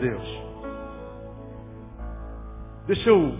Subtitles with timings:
[0.00, 0.24] Deus.
[2.86, 3.38] Deixa eu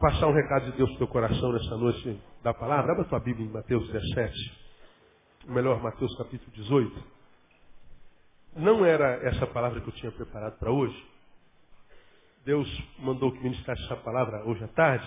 [0.00, 2.92] passar um recado de Deus no teu coração nessa noite da palavra.
[2.92, 4.68] Abra tua Bíblia em Mateus 17.
[5.48, 7.04] Ou melhor, Mateus capítulo 18.
[8.56, 11.06] Não era essa palavra que eu tinha preparado para hoje.
[12.44, 12.68] Deus
[13.00, 15.06] mandou que ministrasse essa palavra hoje à tarde.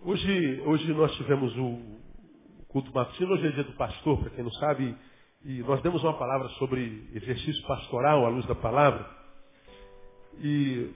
[0.00, 2.00] Hoje, hoje nós tivemos o
[2.68, 4.96] culto matutino, hoje é dia do pastor, para quem não sabe,
[5.44, 9.04] e nós demos uma palavra sobre exercício pastoral à luz da palavra.
[10.38, 10.90] E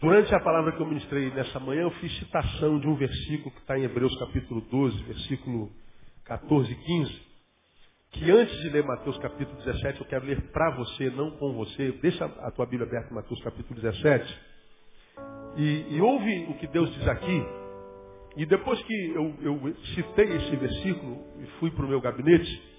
[0.00, 3.60] durante a palavra que eu ministrei nessa manhã, eu fiz citação de um versículo que
[3.60, 5.70] está em Hebreus capítulo 12, versículo
[6.24, 7.26] 14 e 15.
[8.12, 11.92] Que antes de ler Mateus capítulo 17, eu quero ler para você, não com você.
[12.00, 14.40] Deixa a tua Bíblia aberta em Mateus capítulo 17.
[15.58, 17.44] E, e ouve o que Deus diz aqui.
[18.38, 22.75] E depois que eu, eu citei esse versículo e fui para o meu gabinete,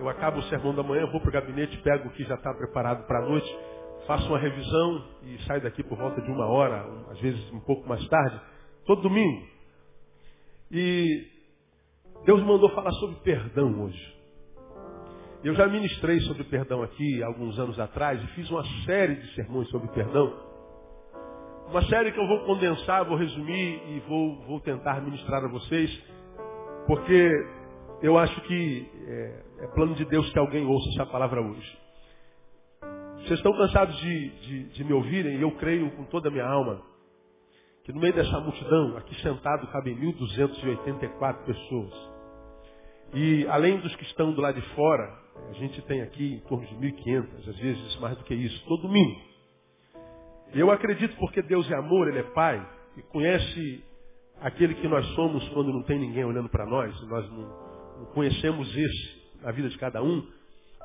[0.00, 2.54] eu acabo o sermão da manhã, vou para o gabinete, pego o que já está
[2.54, 3.58] preparado para a noite,
[4.06, 7.88] faço uma revisão e saio daqui por volta de uma hora, às vezes um pouco
[7.88, 8.40] mais tarde,
[8.86, 9.46] todo domingo.
[10.70, 11.26] E
[12.24, 14.18] Deus mandou falar sobre perdão hoje.
[15.42, 19.68] Eu já ministrei sobre perdão aqui alguns anos atrás e fiz uma série de sermões
[19.68, 20.48] sobre perdão.
[21.70, 26.04] Uma série que eu vou condensar, vou resumir e vou, vou tentar ministrar a vocês,
[26.86, 27.30] porque
[28.02, 31.78] eu acho que é, é plano de Deus que alguém ouça essa palavra hoje.
[33.16, 36.46] Vocês estão cansados de, de, de me ouvirem e eu creio com toda a minha
[36.46, 36.82] alma
[37.88, 41.94] que no meio dessa multidão, aqui sentado, cabem 1.284 pessoas.
[43.14, 45.10] E além dos que estão do lado de fora,
[45.48, 48.82] a gente tem aqui em torno de 1.500, às vezes mais do que isso, todo
[48.82, 49.18] domingo.
[50.52, 52.62] Eu acredito porque Deus é amor, Ele é Pai,
[52.94, 53.82] e conhece
[54.42, 58.68] aquele que nós somos quando não tem ninguém olhando para nós, nós não, não conhecemos
[58.76, 60.26] esse na vida de cada um,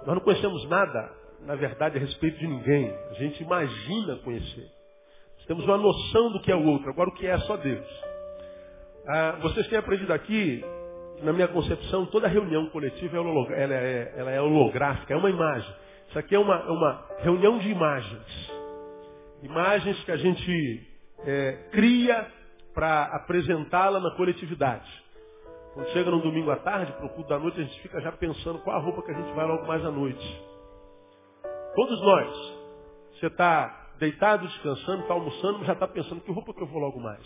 [0.05, 2.93] nós não conhecemos nada, na verdade, a respeito de ninguém.
[3.11, 4.67] A gente imagina conhecer.
[5.37, 7.57] Nós temos uma noção do que é o outro, agora o que é, é só
[7.57, 7.87] Deus.
[9.07, 10.63] Ah, vocês têm aprendido aqui,
[11.21, 15.73] na minha concepção, toda reunião coletiva é, ela é, ela é holográfica, é uma imagem.
[16.09, 18.51] Isso aqui é uma, é uma reunião de imagens.
[19.41, 20.87] Imagens que a gente
[21.25, 22.27] é, cria
[22.73, 25.02] para apresentá-la na coletividade.
[25.73, 28.59] Quando chega no domingo à tarde, o culto da noite, a gente fica já pensando
[28.59, 30.43] qual a roupa que a gente vai logo mais à noite.
[31.75, 32.63] Todos nós.
[33.13, 36.79] Você está deitado, descansando, está almoçando, mas já está pensando que roupa que eu vou
[36.79, 37.23] logo mais.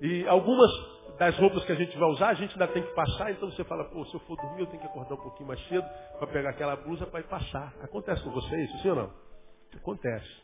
[0.00, 0.70] E algumas
[1.18, 3.64] das roupas que a gente vai usar, a gente ainda tem que passar, então você
[3.64, 5.84] fala, pô, se eu for dormir, eu tenho que acordar um pouquinho mais cedo
[6.18, 7.74] para pegar aquela blusa para ir passar.
[7.82, 9.10] Acontece com você isso, sim ou não?
[9.74, 10.42] Acontece.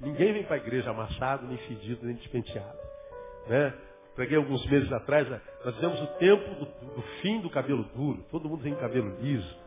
[0.00, 2.78] Ninguém vem para a igreja amassado, nem fedido, nem despenteado.
[3.48, 3.74] Né?
[4.14, 5.40] Preguei alguns meses atrás, né?
[5.64, 8.24] nós vivemos o tempo do, do, fim do cabelo duro.
[8.30, 9.58] Todo mundo tem cabelo liso.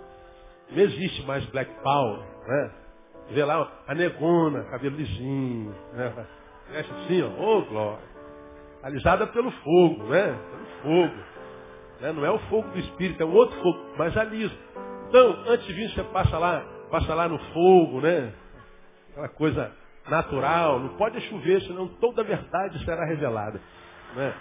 [0.71, 2.19] Não existe mais black power.
[2.47, 2.71] Né?
[3.31, 5.75] Vê lá a negona, cabelo lisinho.
[5.93, 6.27] Né?
[6.71, 8.17] Mexe assim, ó, ô oh, glória.
[8.83, 10.39] Alisada pelo fogo, né?
[10.49, 11.23] Pelo fogo.
[11.99, 12.11] Né?
[12.13, 14.55] Não é o fogo do espírito, é um outro fogo, mas alisa.
[15.09, 18.33] Então, antes de vir, você passa lá, passa lá no fogo, né?
[19.11, 19.71] Aquela coisa
[20.09, 23.59] natural, não pode chover, senão toda a verdade será revelada.
[24.17, 24.33] Né?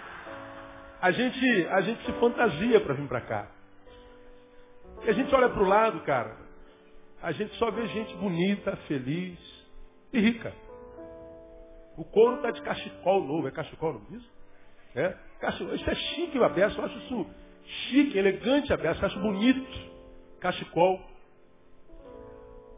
[0.99, 3.47] A, gente, a gente se fantasia para vir para cá.
[5.03, 6.35] E a gente olha para o lado, cara,
[7.21, 9.37] a gente só vê gente bonita, feliz
[10.11, 10.51] e rica.
[11.95, 14.23] O couro está de cachecol novo, é cachecol, não diz?
[14.95, 15.15] É?
[15.39, 15.75] Cachecol.
[15.75, 17.27] Isso é chique, a beça, eu acho isso
[17.63, 19.91] chique, elegante a beça, acho bonito.
[20.39, 20.99] Cachecol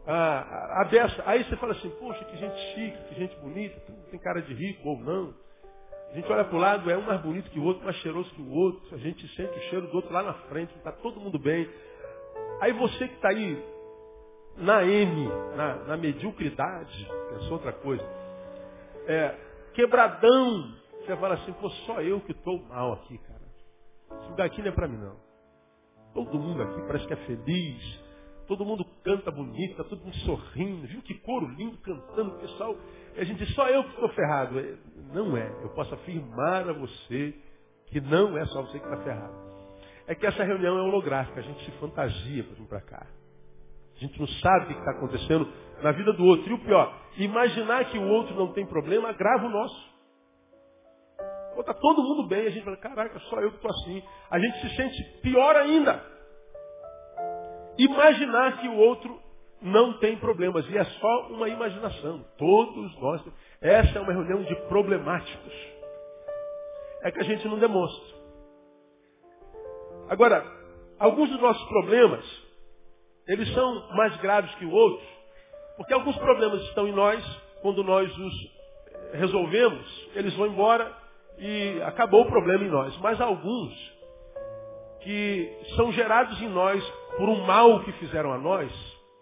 [0.06, 1.22] a, a dessa.
[1.24, 3.80] Aí você fala assim, poxa, que gente chique, que gente bonita,
[4.10, 5.34] tem cara de rico ou não.
[6.10, 8.28] A gente olha para o lado, é um mais bonito que o outro, mais cheiroso
[8.34, 8.94] que o outro.
[8.94, 11.68] A gente sente o cheiro do outro lá na frente, está todo mundo bem.
[12.60, 13.56] Aí você que está aí
[14.56, 18.04] na M, na, na mediocridade, essa outra coisa,
[19.06, 19.34] é,
[19.72, 23.40] quebradão, você fala assim, pô, só eu que estou mal aqui, cara.
[24.20, 25.16] Esse lugar aqui não é para mim não.
[26.12, 28.00] Todo mundo aqui parece que é feliz,
[28.50, 30.84] Todo mundo canta bonito, tá todo mundo sorrindo.
[30.88, 32.76] Viu que coro lindo cantando, pessoal.
[33.14, 34.58] E a gente diz, só eu que estou ferrado.
[34.58, 34.74] É,
[35.14, 35.46] não é.
[35.62, 37.32] Eu posso afirmar a você
[37.86, 39.32] que não é só você que está ferrado.
[40.04, 43.06] É que essa reunião é holográfica, a gente se fantasia para vir para cá.
[43.96, 45.48] A gente não sabe o que está acontecendo
[45.80, 46.50] na vida do outro.
[46.50, 49.90] E o pior, imaginar que o outro não tem problema agrava o nosso.
[51.56, 54.02] Está todo mundo bem, a gente fala, caraca, só eu que estou assim.
[54.28, 56.18] A gente se sente pior ainda
[57.84, 59.20] imaginar que o outro
[59.62, 60.68] não tem problemas.
[60.68, 62.24] E é só uma imaginação.
[62.38, 63.22] Todos nós.
[63.60, 65.52] Essa é uma reunião de problemáticos.
[67.02, 68.20] É que a gente não demonstra.
[70.08, 70.44] Agora,
[70.98, 72.24] alguns dos nossos problemas,
[73.26, 75.08] eles são mais graves que outros,
[75.76, 77.24] porque alguns problemas estão em nós,
[77.62, 78.60] quando nós os
[79.12, 80.92] resolvemos, eles vão embora
[81.38, 82.96] e acabou o problema em nós.
[82.98, 83.72] Mas alguns
[85.02, 86.82] que são gerados em nós
[87.16, 88.70] por um mal que fizeram a nós,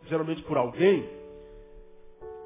[0.06, 1.08] geralmente por alguém,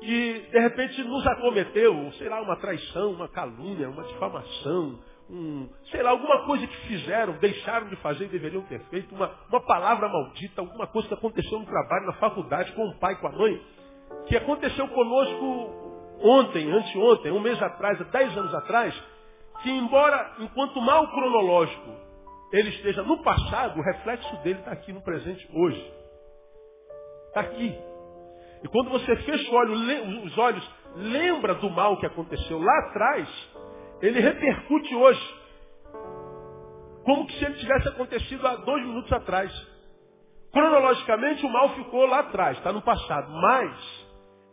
[0.01, 4.99] que de repente nos acometeu, sei lá, uma traição, uma calúnia, uma difamação,
[5.31, 9.31] um, sei lá, alguma coisa que fizeram, deixaram de fazer e deveriam ter feito, uma,
[9.49, 13.29] uma palavra maldita, alguma coisa que aconteceu no trabalho, na faculdade, com o pai, com
[13.29, 13.61] a mãe,
[14.27, 15.83] que aconteceu conosco
[16.21, 18.95] ontem, anteontem, um mês atrás, há dez anos atrás,
[19.63, 22.12] que embora, enquanto mal cronológico,
[22.53, 25.93] ele esteja no passado, o reflexo dele está aqui no presente hoje.
[27.29, 27.75] Está aqui.
[28.63, 29.51] E quando você fecha
[30.25, 33.29] os olhos, lembra do mal que aconteceu lá atrás,
[34.03, 35.43] ele repercute hoje.
[37.05, 39.51] Como que se ele tivesse acontecido há dois minutos atrás.
[40.53, 43.33] Cronologicamente o mal ficou lá atrás, está no passado.
[43.33, 44.02] Mas,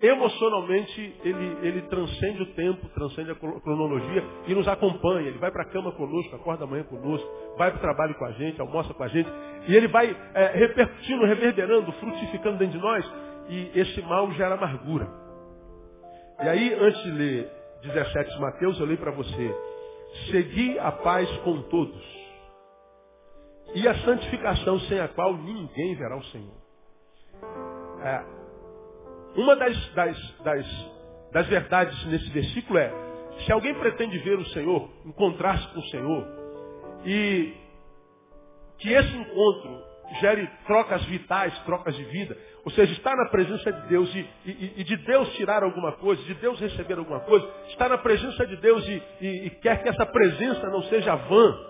[0.01, 5.27] emocionalmente, ele, ele transcende o tempo, transcende a cronologia e nos acompanha.
[5.27, 8.31] Ele vai para a cama conosco, acorda amanhã conosco, vai para o trabalho com a
[8.31, 9.29] gente, almoça com a gente.
[9.67, 13.05] E ele vai é, repercutindo, reverberando, frutificando dentro de nós.
[13.49, 15.07] E esse mal gera amargura.
[16.41, 17.51] E aí, antes de ler
[17.81, 19.55] 17 de Mateus, eu leio para você.
[20.31, 22.19] Segui a paz com todos.
[23.75, 26.57] E a santificação sem a qual ninguém verá o Senhor.
[28.01, 28.38] É,
[29.35, 30.91] uma das, das, das,
[31.31, 32.91] das verdades nesse versículo é,
[33.45, 36.27] se alguém pretende ver o Senhor, encontrar-se com o Senhor,
[37.05, 37.53] e
[38.79, 39.89] que esse encontro
[40.19, 44.73] gere trocas vitais, trocas de vida, ou seja, estar na presença de Deus e, e,
[44.77, 48.57] e, de Deus tirar alguma coisa, de Deus receber alguma coisa, estar na presença de
[48.57, 51.69] Deus e, e quer que essa presença não seja vã.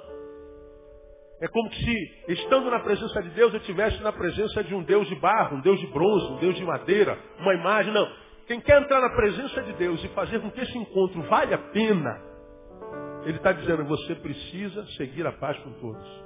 [1.42, 5.08] É como se, estando na presença de Deus, eu estivesse na presença de um Deus
[5.08, 7.94] de barro, um Deus de bronze, um Deus de madeira, uma imagem.
[7.94, 8.08] Não.
[8.46, 11.58] Quem quer entrar na presença de Deus e fazer com que esse encontro vale a
[11.58, 12.22] pena,
[13.24, 16.24] ele está dizendo, você precisa seguir a paz com todos.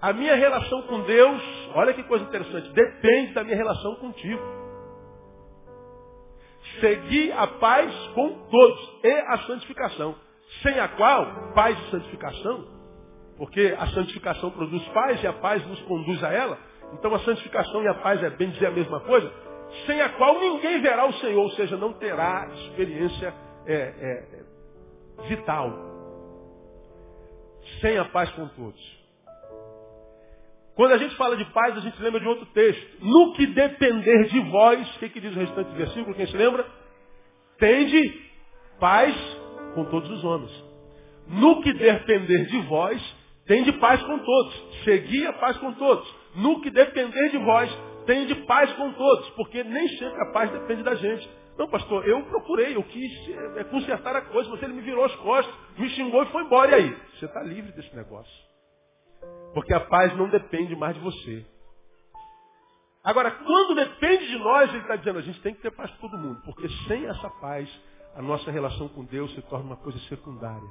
[0.00, 1.40] A minha relação com Deus,
[1.74, 4.42] olha que coisa interessante, depende da minha relação contigo.
[6.80, 10.16] Seguir a paz com todos e a santificação,
[10.62, 12.66] sem a qual, paz e santificação,
[13.36, 16.58] porque a santificação produz paz e a paz nos conduz a ela,
[16.92, 19.32] então a santificação e a paz é bem dizer a mesma coisa,
[19.86, 23.34] sem a qual ninguém verá o Senhor, ou seja, não terá experiência
[23.66, 24.42] é, é,
[25.28, 25.72] vital.
[27.80, 29.02] Sem a paz com todos.
[30.74, 33.04] Quando a gente fala de paz, a gente lembra de outro texto.
[33.04, 36.14] No que depender de vós, o que, que diz o restante do versículo?
[36.14, 36.66] Quem se lembra?
[37.58, 38.20] Tende
[38.80, 39.14] paz
[39.74, 40.64] com todos os homens.
[41.28, 43.00] No que depender de vós,
[43.46, 44.82] tende paz com todos.
[44.84, 46.14] Segui a paz com todos.
[46.34, 47.70] No que depender de vós,
[48.06, 49.30] tende paz com todos.
[49.30, 51.28] Porque nem sempre a paz depende da gente.
[51.58, 53.12] Não, pastor, eu procurei, eu quis
[53.56, 56.70] é, consertar a coisa, mas ele me virou as costas, me xingou e foi embora.
[56.70, 56.96] E aí?
[57.14, 58.32] Você está livre desse negócio.
[59.54, 61.46] Porque a paz não depende mais de você.
[63.04, 66.08] Agora, quando depende de nós, ele está dizendo, a gente tem que ter paz com
[66.08, 66.40] todo mundo.
[66.44, 67.68] Porque sem essa paz,
[68.14, 70.70] a nossa relação com Deus se torna uma coisa secundária.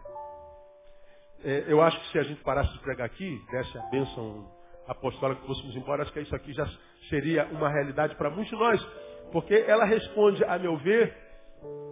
[1.44, 4.48] É, eu acho que se a gente parasse de pregar aqui, desse a bênção
[4.88, 6.68] apostólica que fôssemos embora, acho que isso aqui já
[7.10, 8.84] seria uma realidade para muitos de nós.
[9.32, 11.16] Porque ela responde, a meu ver,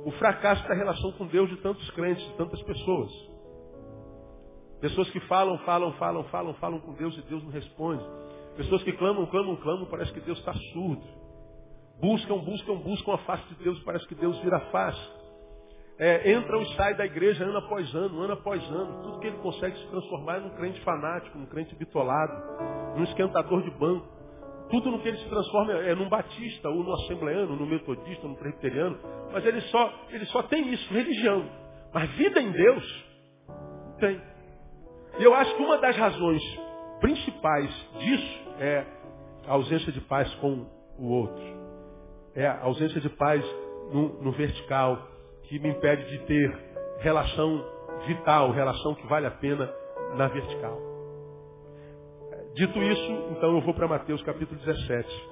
[0.05, 3.11] o fracasso da relação com Deus de tantos crentes, de tantas pessoas.
[4.81, 8.03] Pessoas que falam, falam, falam, falam, falam com Deus e Deus não responde.
[8.55, 11.03] Pessoas que clamam, clamam, clamam, parece que Deus está surdo.
[11.99, 15.18] Buscam, buscam, buscam a face de Deus, parece que Deus vira face.
[15.99, 19.03] É, entram e saem da igreja ano após ano, ano após ano.
[19.03, 22.33] Tudo que ele consegue se transformar é num crente fanático, num crente bitolado,
[22.95, 24.07] num esquentador de banco.
[24.69, 28.37] Tudo no que ele se transforma é num batista, ou no assembleano, no metodista, no
[28.37, 28.97] presbiteriano.
[29.33, 31.45] Mas ele só, ele só tem isso, religião.
[31.93, 33.05] Mas vida em Deus,
[33.99, 34.21] tem.
[35.19, 36.41] E eu acho que uma das razões
[37.01, 38.85] principais disso é
[39.47, 40.65] a ausência de paz com
[40.97, 41.43] o outro.
[42.35, 43.43] É a ausência de paz
[43.91, 44.97] no, no vertical,
[45.49, 46.57] que me impede de ter
[46.99, 47.65] relação
[48.05, 49.67] vital, relação que vale a pena
[50.15, 50.79] na vertical.
[52.53, 55.29] Dito isso, então eu vou para Mateus capítulo 17,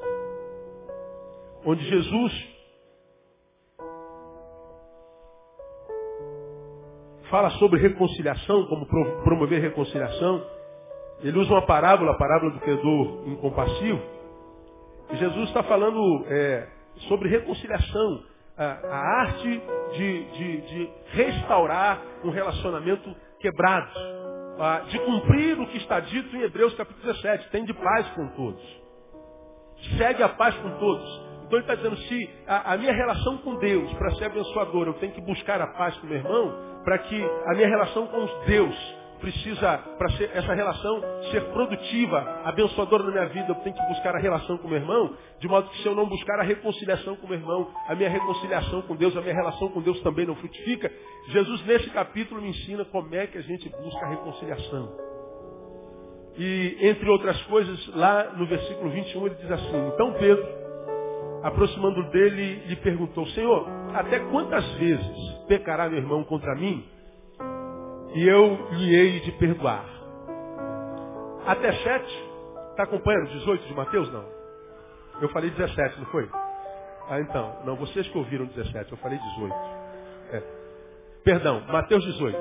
[1.66, 2.58] onde Jesus
[7.30, 8.88] fala sobre reconciliação, como
[9.24, 10.44] promover reconciliação.
[11.22, 14.02] Ele usa uma parábola, a parábola do credor incompassivo.
[15.12, 16.68] E Jesus está falando é,
[17.08, 18.24] sobre reconciliação,
[18.58, 19.62] a, arte
[19.94, 23.92] de, de, de, restaurar um relacionamento quebrado.
[24.90, 27.50] de cumprir o que está dito em Hebreus capítulo 17.
[27.52, 28.82] Tem de paz com todos.
[29.98, 31.28] Segue a paz com todos.
[31.46, 34.96] Então ele está dizendo, se a, a, minha relação com Deus, para ser abençoadora, eu
[34.96, 38.46] tenho que buscar a paz com meu irmão, para que a minha relação com os
[38.46, 44.16] Deus precisa, para essa relação ser produtiva, abençoadora na minha vida, eu tenho que buscar
[44.16, 47.28] a relação com meu irmão, de modo que se eu não buscar a reconciliação com
[47.28, 50.92] meu irmão, a minha reconciliação com Deus, a minha relação com Deus também não frutifica.
[51.30, 55.08] Jesus, nesse capítulo, me ensina como é que a gente busca a reconciliação.
[56.38, 60.48] E, entre outras coisas, lá no versículo 21, ele diz assim: Então Pedro,
[61.44, 66.97] aproximando dele, lhe perguntou: Senhor, até quantas vezes pecará meu irmão contra mim?
[68.18, 69.86] E eu lhe hei de perdoar.
[71.46, 72.28] Até sete.
[72.72, 74.12] Está acompanhando 18 de Mateus?
[74.12, 74.26] Não.
[75.22, 76.28] Eu falei 17, não foi?
[77.10, 77.62] Ah, então.
[77.64, 79.56] Não, vocês que ouviram 17, eu falei 18.
[80.32, 80.44] É.
[81.24, 82.38] Perdão, Mateus 18.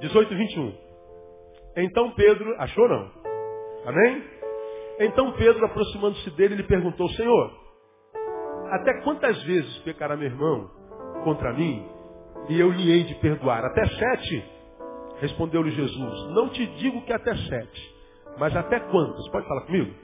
[0.00, 0.74] 18 e 21.
[1.78, 3.10] Então Pedro, achou não?
[3.86, 4.24] Amém?
[5.00, 7.50] Então Pedro, aproximando-se dele, lhe perguntou, Senhor,
[8.72, 10.70] até quantas vezes pecará meu irmão
[11.24, 11.88] contra mim
[12.50, 13.64] e eu lhe hei de perdoar?
[13.64, 14.61] Até sete?
[15.22, 17.94] Respondeu-lhe Jesus, não te digo que até sete,
[18.38, 19.28] mas até quantas?
[19.28, 19.94] Pode falar comigo?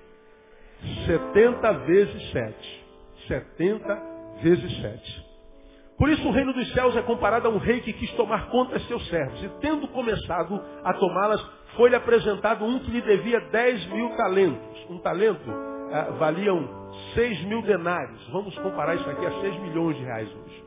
[1.06, 2.84] Setenta vezes sete.
[3.26, 4.00] Setenta
[4.40, 5.26] vezes sete.
[5.98, 8.78] Por isso o reino dos céus é comparado a um rei que quis tomar conta
[8.78, 9.42] de seus servos.
[9.42, 11.44] E tendo começado a tomá-las,
[11.76, 14.86] foi-lhe apresentado um que lhe devia dez mil talentos.
[14.88, 15.50] Um talento
[15.92, 18.24] ah, valiam seis mil denários.
[18.28, 20.64] Vamos comparar isso aqui a seis milhões de reais hoje.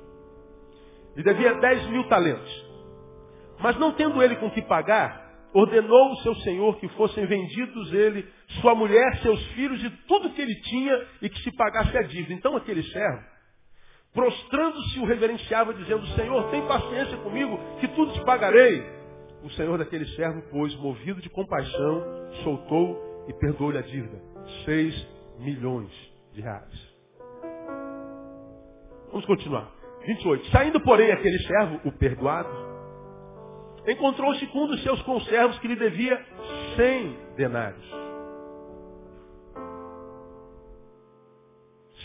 [1.15, 2.70] Lhe devia dez mil talentos.
[3.61, 8.27] Mas não tendo ele com que pagar, ordenou o seu senhor que fossem vendidos ele,
[8.61, 12.33] sua mulher, seus filhos e tudo que ele tinha e que se pagasse a dívida.
[12.33, 13.23] Então aquele servo,
[14.13, 18.83] prostrando-se, o reverenciava, dizendo, Senhor, tem paciência comigo, que tudo te pagarei.
[19.43, 22.03] O senhor daquele servo, pois, movido de compaixão,
[22.43, 24.21] soltou e perdoou-lhe a dívida.
[24.65, 25.07] Seis
[25.39, 25.91] milhões
[26.33, 26.91] de reais.
[29.11, 29.71] Vamos continuar.
[30.05, 30.51] 28.
[30.51, 32.70] Saindo, porém, aquele servo, o perdoado,
[33.87, 36.23] encontrou-se com um dos seus conservos que lhe devia
[36.75, 37.85] cem denários.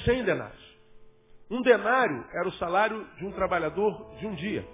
[0.04, 0.66] Cem denários.
[1.50, 4.66] Um denário era o salário de um trabalhador de um dia.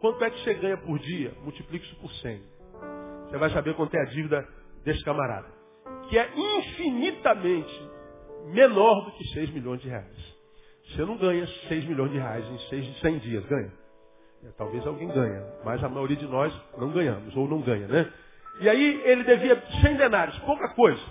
[0.00, 1.34] Quanto é que você ganha por dia?
[1.42, 2.42] Multiplique isso por cem.
[3.26, 4.48] Você vai saber quanto é a dívida
[4.84, 5.48] desse camarada.
[6.08, 7.90] Que é infinitamente
[8.46, 10.36] menor do que 6 milhões de reais.
[10.88, 13.72] Você não ganha 6 milhões de reais em 6, 100 dias, ganha?
[14.44, 18.12] É, talvez alguém ganha, mas a maioria de nós não ganhamos, ou não ganha, né?
[18.60, 21.02] E aí ele devia 100 denários, pouca coisa.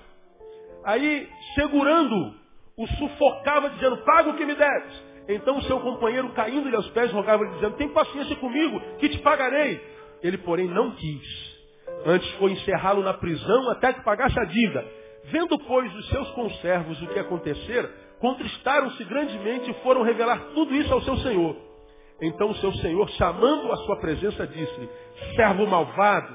[0.86, 2.34] Aí, segurando,
[2.77, 5.03] o sufocava dizendo, paga o que me deves.
[5.27, 9.81] Então o seu companheiro, caindo-lhe aos pés, rogava dizendo, tem paciência comigo, que te pagarei.
[10.24, 11.57] Ele, porém, não quis.
[12.05, 14.86] Antes foi encerrá-lo na prisão até que pagasse a dívida.
[15.25, 20.93] Vendo, pois, os seus conservos o que acontecera, contristaram-se grandemente e foram revelar tudo isso
[20.93, 21.55] ao seu senhor.
[22.22, 24.90] Então o seu senhor, chamando a sua presença, disse-lhe,
[25.36, 26.34] servo malvado,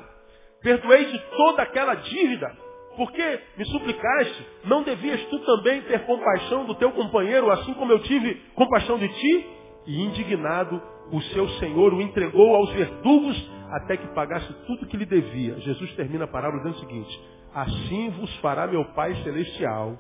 [0.63, 2.57] perdoei-te toda aquela dívida,
[2.97, 7.99] porque me suplicaste, não devias tu também ter compaixão do teu companheiro, assim como eu
[8.01, 9.47] tive compaixão de ti?
[9.87, 15.07] E indignado, o seu senhor o entregou aos verdugos até que pagasse tudo que lhe
[15.07, 15.59] devia.
[15.61, 17.21] Jesus termina a parábola dizendo o seguinte,
[17.55, 19.99] assim vos fará meu Pai Celestial,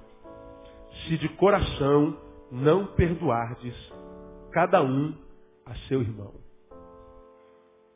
[1.06, 2.16] se de coração
[2.52, 3.74] não perdoardes
[4.52, 5.14] cada um
[5.72, 6.34] a seu irmão.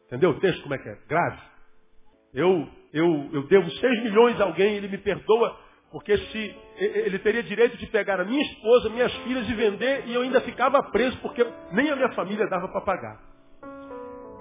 [0.07, 0.97] Entendeu o texto como é que é?
[1.07, 1.41] Grave.
[2.33, 5.59] Eu, eu, eu devo 6 milhões a alguém, ele me perdoa,
[5.91, 10.15] porque se ele teria direito de pegar a minha esposa, minhas filhas e vender, e
[10.15, 13.21] eu ainda ficava preso, porque nem a minha família dava para pagar.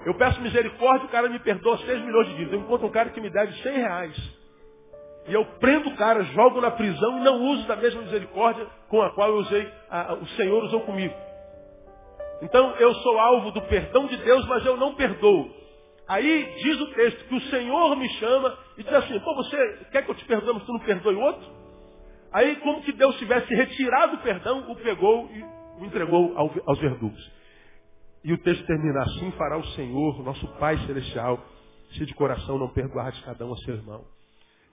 [0.04, 2.52] Eu peço misericórdia, o cara me perdoa 6 milhões de dívidas.
[2.52, 4.36] Eu encontro um cara que me deve 100 reais.
[5.26, 9.02] E eu prendo o cara, jogo na prisão e não uso da mesma misericórdia com
[9.02, 11.12] a qual eu usei, a, o Senhor usou comigo.
[12.42, 15.50] Então eu sou alvo do perdão de Deus, mas eu não perdoo.
[16.08, 19.56] Aí diz o texto que o Senhor me chama e diz assim, pô, você
[19.90, 21.50] quer que eu te perdoe, mas tu não perdoe o outro?
[22.32, 25.42] Aí como que Deus tivesse retirado o perdão, o pegou e
[25.80, 27.32] o entregou aos verdugos.
[28.22, 31.40] E o texto termina, assim fará o Senhor, nosso Pai Celestial,
[31.92, 34.04] se de coração não perdoar de cada um a seu irmão.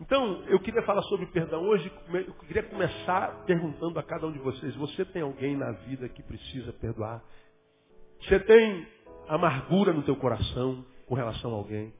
[0.02, 4.40] Então, eu queria falar sobre perdão hoje, eu queria começar perguntando a cada um de
[4.40, 7.24] vocês, você tem alguém na vida que precisa perdoar?
[8.24, 8.88] Você tem
[9.28, 11.94] amargura no teu coração com relação a alguém.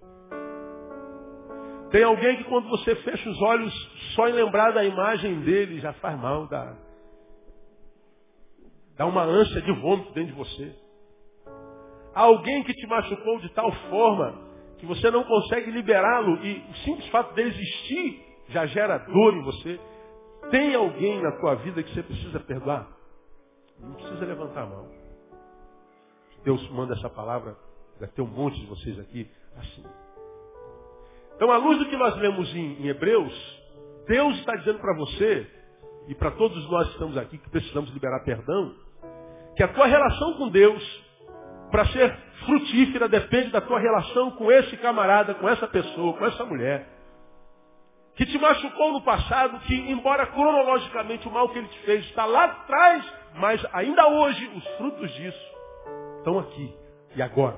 [1.92, 3.74] Tem alguém que quando você fecha os olhos,
[4.16, 6.76] só em lembrar da imagem dele já faz mal, dá,
[8.98, 10.76] dá uma ânsia de vômito dentro de você.
[12.16, 14.42] Alguém que te machucou de tal forma
[14.78, 19.44] que você não consegue liberá-lo e o simples fato dele existir já gera dor em
[19.44, 19.80] você.
[20.50, 22.88] Tem alguém na tua vida que você precisa perdoar?
[23.80, 25.03] Não precisa levantar a mão.
[26.44, 27.56] Deus manda essa palavra,
[28.00, 29.84] deve ter um monte de vocês aqui assim.
[31.36, 33.34] Então, à luz do que nós lemos em, em Hebreus,
[34.08, 35.48] Deus está dizendo para você,
[36.08, 38.76] e para todos nós que estamos aqui, que precisamos liberar perdão,
[39.56, 41.04] que a tua relação com Deus,
[41.72, 46.44] para ser frutífera, depende da tua relação com esse camarada, com essa pessoa, com essa
[46.46, 46.88] mulher.
[48.16, 52.26] Que te machucou no passado, que embora cronologicamente o mal que ele te fez está
[52.26, 55.53] lá atrás, mas ainda hoje os frutos disso
[56.24, 56.74] estão aqui
[57.16, 57.58] e agora.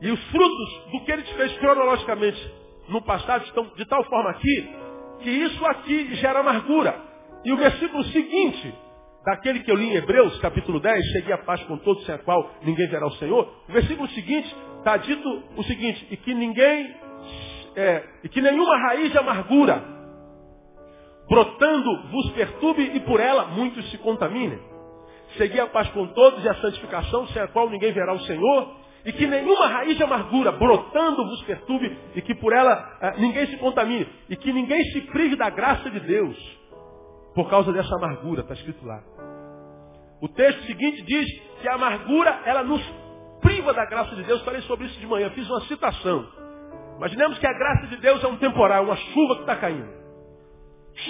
[0.00, 2.54] E os frutos do que ele te fez cronologicamente
[2.88, 4.70] no passado estão de tal forma aqui,
[5.20, 6.98] que isso aqui gera amargura.
[7.44, 8.74] E o versículo seguinte,
[9.24, 12.18] daquele que eu li em Hebreus, capítulo 10, cheguei a paz com todos, sem a
[12.18, 13.48] qual ninguém verá o Senhor.
[13.68, 16.94] O versículo seguinte está dito o seguinte, e que ninguém,
[17.74, 19.82] é, e que nenhuma raiz de amargura,
[21.28, 24.75] brotando, vos perturbe e por ela muitos se contaminem.
[25.36, 28.76] Segui a paz com todos e a santificação, sem a qual ninguém verá o Senhor,
[29.04, 33.46] e que nenhuma raiz de amargura brotando vos perturbe, e que por ela ah, ninguém
[33.46, 36.36] se contamine, e que ninguém se prive da graça de Deus,
[37.34, 39.02] por causa dessa amargura, está escrito lá.
[40.20, 41.26] O texto seguinte diz
[41.60, 42.82] que a amargura, ela nos
[43.40, 44.42] priva da graça de Deus.
[44.42, 46.26] Falei sobre isso de manhã, fiz uma citação.
[46.96, 49.88] Imaginemos que a graça de Deus é um temporal, uma chuva que está caindo.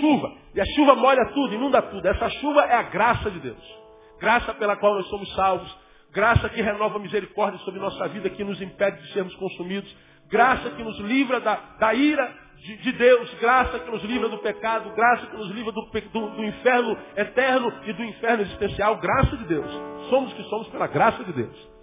[0.00, 0.32] Chuva.
[0.54, 2.06] E a chuva molha tudo, inunda tudo.
[2.06, 3.85] Essa chuva é a graça de Deus.
[4.20, 5.86] Graça pela qual nós somos salvos.
[6.12, 9.94] Graça que renova a misericórdia sobre nossa vida, que nos impede de sermos consumidos.
[10.28, 13.32] Graça que nos livra da, da ira de, de, Deus.
[13.34, 14.90] Graça que nos livra do pecado.
[14.94, 18.96] Graça que nos livra do, do, do inferno eterno e do inferno existencial.
[18.96, 19.70] Graça de Deus.
[20.08, 21.76] Somos que somos pela graça de Deus.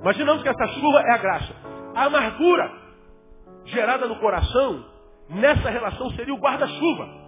[0.00, 1.54] Imaginamos que essa chuva é a graça.
[1.94, 2.72] A amargura
[3.66, 4.84] gerada no coração,
[5.28, 7.21] nessa relação seria o guarda-chuva.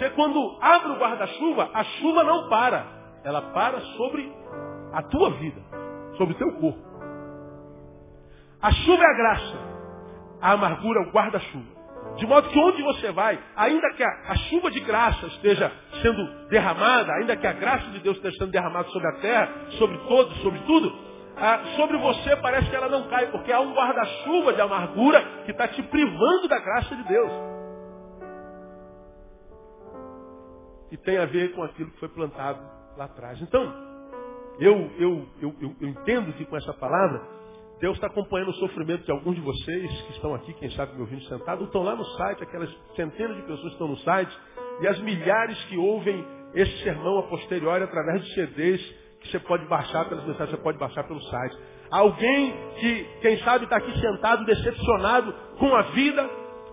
[0.00, 2.86] Você quando abre o guarda-chuva, a chuva não para.
[3.22, 4.32] Ela para sobre
[4.94, 5.60] a tua vida,
[6.16, 6.80] sobre o teu corpo.
[8.62, 9.58] A chuva é a graça.
[10.40, 11.80] A amargura é o guarda-chuva.
[12.16, 16.48] De modo que onde você vai, ainda que a, a, chuva de graça esteja sendo
[16.48, 20.34] derramada, ainda que a graça de Deus esteja sendo derramada sobre a terra, sobre todos,
[20.40, 20.90] sobre tudo,
[21.76, 25.68] sobre você parece que ela não cai, porque há um guarda-chuva de amargura que está
[25.68, 27.59] te privando da graça de Deus.
[30.90, 32.60] E tem a ver com aquilo que foi plantado
[32.96, 33.40] lá atrás.
[33.40, 33.62] Então,
[34.58, 37.22] eu, eu, eu, eu, entendo que com essa palavra,
[37.80, 41.00] Deus está acompanhando o sofrimento de alguns de vocês que estão aqui, quem sabe me
[41.00, 44.38] ouvindo sentado, estão lá no site, aquelas centenas de pessoas que estão no site,
[44.82, 46.24] e as milhares que ouvem
[46.54, 50.78] esse sermão a posteriori através de CDs que você pode baixar pelas mensagens, você pode
[50.78, 51.58] baixar pelo site.
[51.90, 56.28] Alguém que, quem sabe, está aqui sentado, decepcionado com a vida,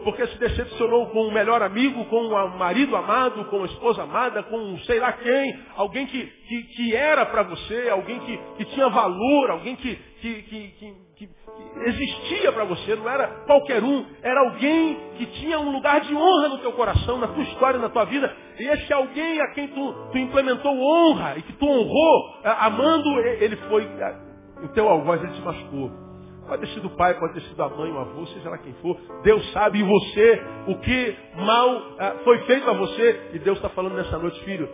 [0.08, 4.41] porque se decepcionou com o melhor amigo, com o marido amado, com a esposa amada,
[4.43, 8.88] com sei lá quem, alguém que, que, que era para você, alguém que, que tinha
[8.88, 11.30] valor, alguém que, que, que, que
[11.88, 16.48] existia para você, não era qualquer um, era alguém que tinha um lugar de honra
[16.48, 18.34] no teu coração, na tua história, na tua vida.
[18.58, 23.58] E esse alguém a quem tu, tu implementou honra e que tu honrou, amando, ele
[23.67, 23.86] foi,
[24.63, 26.07] o teu algoz ele te machucou.
[26.47, 28.73] Pode ter sido o pai, pode ter sido a mãe, o avô, seja lá quem
[28.75, 28.97] for.
[29.21, 33.31] Deus sabe em você o que mal ah, foi feito a você.
[33.33, 34.69] E Deus está falando nessa noite, filho.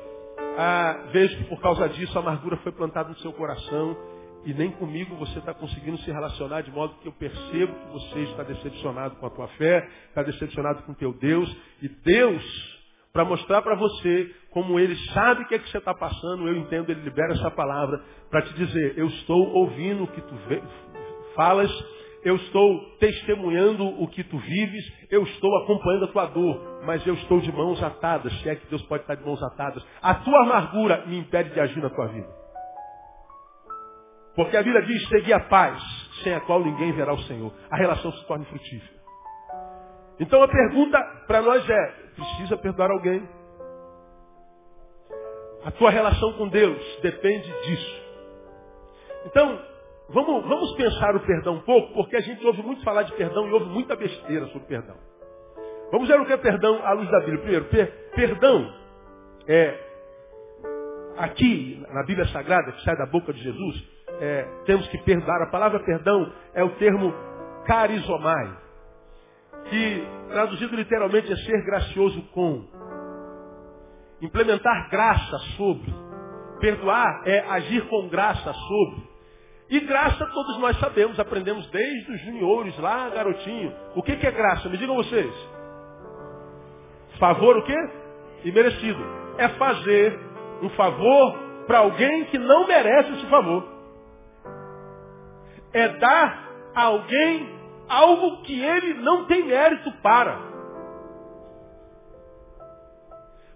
[0.55, 3.97] Ah, vejo que por causa disso a amargura foi plantada no seu coração.
[4.45, 8.19] E nem comigo você está conseguindo se relacionar de modo que eu percebo que você
[8.19, 11.49] está decepcionado com a tua fé, está decepcionado com o teu Deus.
[11.81, 12.43] E Deus,
[13.11, 16.57] para mostrar para você como Ele sabe o que é que você está passando, eu
[16.57, 20.35] entendo, Ele libera essa palavra para te dizer, eu estou ouvindo o que tu
[21.35, 21.71] falas,
[22.23, 27.13] eu estou testemunhando o que tu vives, eu estou acompanhando a tua dor, mas eu
[27.15, 29.83] estou de mãos atadas, se é que Deus pode estar de mãos atadas.
[30.01, 32.29] A tua amargura me impede de agir na tua vida.
[34.35, 35.81] Porque a Bíblia diz, segui a paz,
[36.23, 37.53] sem a qual ninguém verá o Senhor.
[37.69, 39.03] A relação se torna frutífera.
[40.19, 43.27] Então a pergunta para nós é, precisa perdoar alguém?
[45.65, 48.03] A tua relação com Deus depende disso.
[49.25, 49.72] Então,
[50.09, 53.47] Vamos, vamos pensar o perdão um pouco, porque a gente ouve muito falar de perdão
[53.47, 54.95] e ouve muita besteira sobre perdão.
[55.91, 57.39] Vamos ver o que é perdão à luz da Bíblia.
[57.39, 58.73] Primeiro, per, perdão
[59.47, 59.79] é
[61.17, 63.83] aqui na Bíblia Sagrada, que sai da boca de Jesus,
[64.19, 65.41] é, temos que perdoar.
[65.43, 67.13] A palavra perdão é o termo
[67.65, 68.57] carizomai,
[69.69, 72.67] que traduzido literalmente é ser gracioso com.
[74.21, 75.93] Implementar graça sobre.
[76.59, 79.12] Perdoar é agir com graça sobre.
[79.73, 83.73] E graça todos nós sabemos, aprendemos desde os juniores, lá, garotinho.
[83.95, 84.69] O que, que é graça?
[84.69, 85.33] Me digam vocês.
[87.17, 87.89] Favor o quê?
[88.43, 89.03] Imerecido.
[89.39, 90.19] É fazer
[90.61, 93.67] um favor para alguém que não merece esse favor.
[95.73, 97.59] É dar a alguém
[97.89, 100.37] algo que ele não tem mérito para.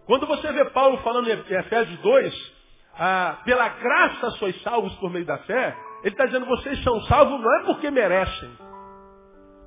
[0.08, 2.53] Quando você vê Paulo falando em Efésios 2,
[2.97, 5.77] ah, pela graça sois salvos por meio da fé,
[6.08, 8.50] ele está dizendo, vocês são salvos não é porque merecem.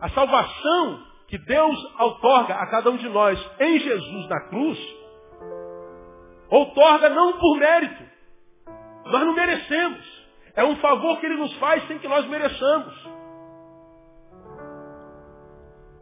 [0.00, 4.78] A salvação que Deus outorga a cada um de nós em Jesus na cruz,
[6.48, 8.02] outorga não por mérito.
[9.04, 10.28] Nós não merecemos.
[10.56, 13.08] É um favor que Ele nos faz sem que nós mereçamos.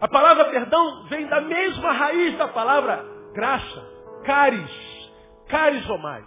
[0.00, 3.84] A palavra perdão vem da mesma raiz da palavra graça.
[4.24, 5.10] Caris.
[5.48, 6.24] Carisomai.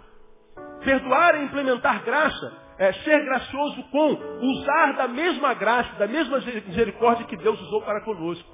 [0.84, 7.24] Perdoar é implementar graça é, ser gracioso com, usar da mesma graça, da mesma misericórdia
[7.26, 8.48] que Deus usou para conosco.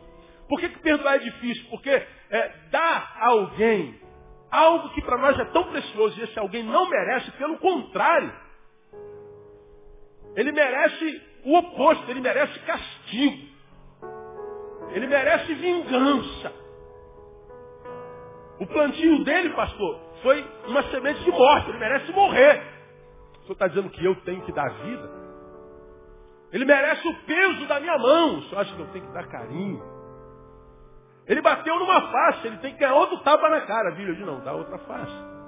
[0.46, 1.64] Por que, que perdoar é difícil?
[1.70, 3.98] Porque é, a alguém
[4.50, 8.30] algo que para nós é tão precioso e esse alguém não merece, pelo contrário.
[10.36, 13.48] Ele merece o oposto, ele merece castigo.
[14.90, 16.52] Ele merece vingança.
[18.60, 22.77] O plantio dele, pastor, foi uma semente de morte, ele merece morrer
[23.48, 25.10] senhor está dizendo que eu tenho que dar vida?
[26.52, 28.38] Ele merece o peso da minha mão.
[28.38, 29.82] O senhor acha que eu tenho que dar carinho?
[31.26, 33.94] Ele bateu numa face, ele tem que ganhar outro tapa na cara.
[33.94, 34.14] Viu?
[34.14, 35.38] Eu não, dá outra face.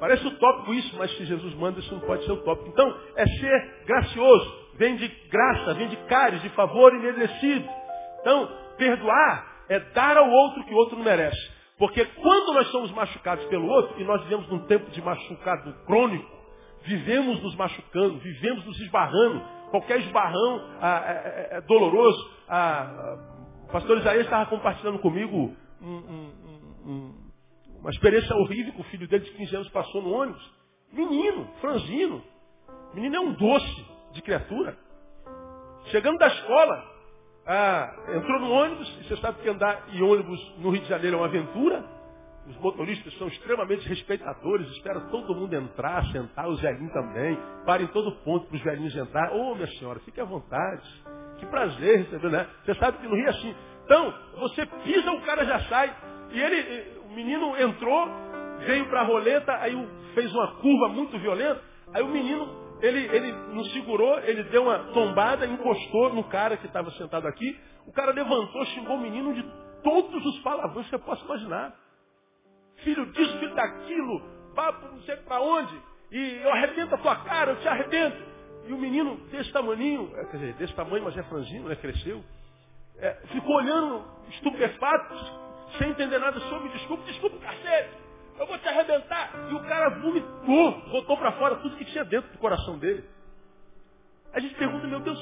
[0.00, 2.68] Parece utópico isso, mas se Jesus manda, isso não pode ser utópico.
[2.68, 4.62] Então, é ser gracioso.
[4.74, 7.68] Vem de graça, vem de caris, de favor imerecido.
[8.20, 11.38] Então, perdoar é dar ao outro que o outro não merece.
[11.78, 16.31] Porque quando nós somos machucados pelo outro, e nós vivemos num tempo de machucado crônico,
[16.84, 19.42] Vivemos nos machucando, vivemos nos esbarrando.
[19.70, 22.30] Qualquer esbarrão ah, é, é, é, doloroso.
[22.48, 23.18] Ah,
[23.64, 26.32] o pastor Isaías estava compartilhando comigo um, um,
[26.84, 27.14] um,
[27.80, 30.42] uma experiência horrível que o filho dele de 15 anos passou no ônibus.
[30.92, 32.22] Menino, franzino.
[32.94, 34.76] Menino é um doce de criatura.
[35.86, 36.92] Chegando da escola,
[37.46, 41.16] ah, entrou no ônibus, e você sabe que andar em ônibus no Rio de Janeiro
[41.16, 41.84] é uma aventura.
[42.46, 47.38] Os motoristas são extremamente respeitadores, esperam todo mundo entrar, sentar, os velhinhos também.
[47.64, 49.32] Parem todo ponto para os velhinhos entrar.
[49.32, 50.82] Ô, oh, minha senhora, fique à vontade.
[51.38, 52.48] Que prazer receber, né?
[52.64, 53.54] Você sabe que no Rio é assim.
[53.84, 55.96] Então, você pisa, o cara já sai.
[56.30, 58.08] E ele, o menino entrou,
[58.66, 61.62] veio para a roleta, aí fez uma curva muito violenta.
[61.94, 62.48] Aí o menino,
[62.80, 67.56] ele, ele não segurou, ele deu uma tombada, encostou no cara que estava sentado aqui.
[67.86, 69.44] O cara levantou, xingou o menino de
[69.84, 71.81] todos os palavrões que você possa imaginar
[72.82, 74.22] filho disso, filho daquilo,
[74.54, 78.32] para não sei para onde, e eu arrebento a tua cara, eu te arrebento.
[78.66, 82.22] E o menino desse tamaninho, é, quer dizer, desse tamanho, mas é franzino, né, cresceu,
[82.98, 85.14] é, ficou olhando estupefato,
[85.78, 88.02] sem entender nada sobre, desculpa, desculpa, cacete,
[88.38, 89.30] eu vou te arrebentar.
[89.50, 93.04] E o cara vomitou, botou para fora tudo que tinha dentro do coração dele.
[94.32, 95.18] A gente pergunta, meu Deus,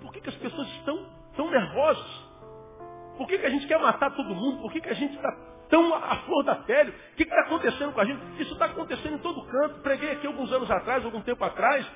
[0.00, 2.26] por que, que as pessoas estão tão nervosas?
[3.16, 4.60] Por que, que a gente quer matar todo mundo?
[4.62, 5.32] Por que, que a gente está
[5.68, 6.90] tão à flor da pele.
[6.90, 8.20] O que está acontecendo com a gente?
[8.42, 9.80] Isso está acontecendo em todo canto.
[9.80, 11.86] Preguei aqui alguns anos atrás, algum tempo atrás,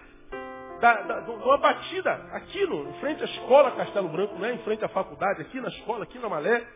[0.80, 4.54] da, da, de uma batida aqui no, em frente à escola Castelo Branco, né?
[4.54, 6.66] em frente à faculdade, aqui na escola, aqui na Malé.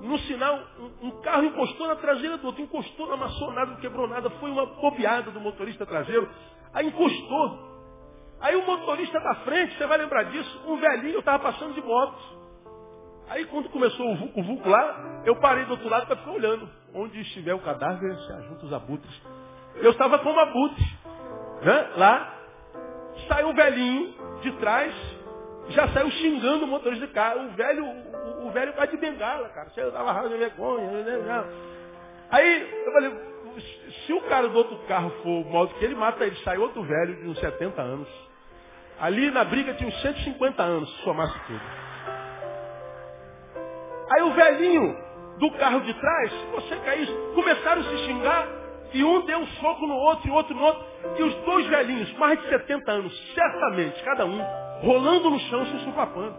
[0.00, 4.08] No sinal, um, um carro encostou na traseira do outro, encostou na maçonada, não quebrou
[4.08, 6.28] nada, foi uma bobeada do motorista traseiro.
[6.72, 7.72] Aí encostou.
[8.40, 12.41] Aí o motorista da frente, você vai lembrar disso, um velhinho estava passando de moto.
[13.28, 16.68] Aí quando começou o vulco, vulco lá, eu parei do outro lado para ficar olhando.
[16.94, 19.22] Onde estiver o cadáver, se ajunta os abutres.
[19.76, 20.84] Eu estava como abutre.
[21.62, 21.90] Né?
[21.96, 22.34] Lá,
[23.28, 24.94] saiu o velhinho de trás,
[25.68, 27.46] já saiu xingando o motorista de carro.
[27.46, 29.70] O velho, o, o velho vai de bengala, cara.
[29.70, 30.90] Você dava raiva de vergonha.
[30.90, 31.44] Né?
[32.30, 33.32] Aí eu falei,
[34.06, 36.36] se o cara do outro carro for mal que ele, mata ele.
[36.36, 38.08] Sai outro velho de uns 70 anos.
[39.00, 41.60] Ali na briga tinha uns 150 anos, se somasse tudo.
[44.12, 44.96] Aí o velhinho
[45.38, 48.48] do carro de trás, você cair, começaram a se xingar,
[48.92, 50.84] e um deu um soco no outro, e outro no outro.
[51.18, 54.42] E os dois velhinhos, mais de 70 anos, certamente, cada um,
[54.82, 56.36] rolando no chão, se sufapando.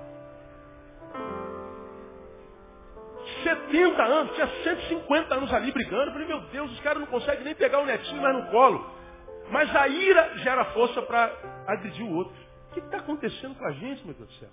[3.44, 6.04] 70 anos, tinha 150 anos ali brigando.
[6.04, 8.86] Eu falei, meu Deus, os caras não conseguem nem pegar o netinho mais no colo.
[9.50, 11.32] Mas a ira gera força para
[11.68, 12.34] agredir o outro.
[12.70, 14.50] O que está acontecendo com a gente, meu Deus do céu?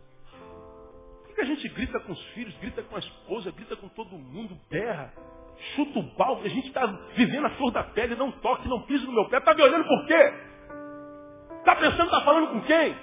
[1.41, 4.55] Que a gente grita com os filhos, grita com a esposa, grita com todo mundo,
[4.69, 5.13] berra,
[5.75, 6.85] chuta o balde, a gente está
[7.17, 9.85] vivendo a flor da pele, não toque, não pise no meu pé, está me olhando
[9.85, 10.35] por quê?
[11.61, 12.95] Está pensando está falando com quem?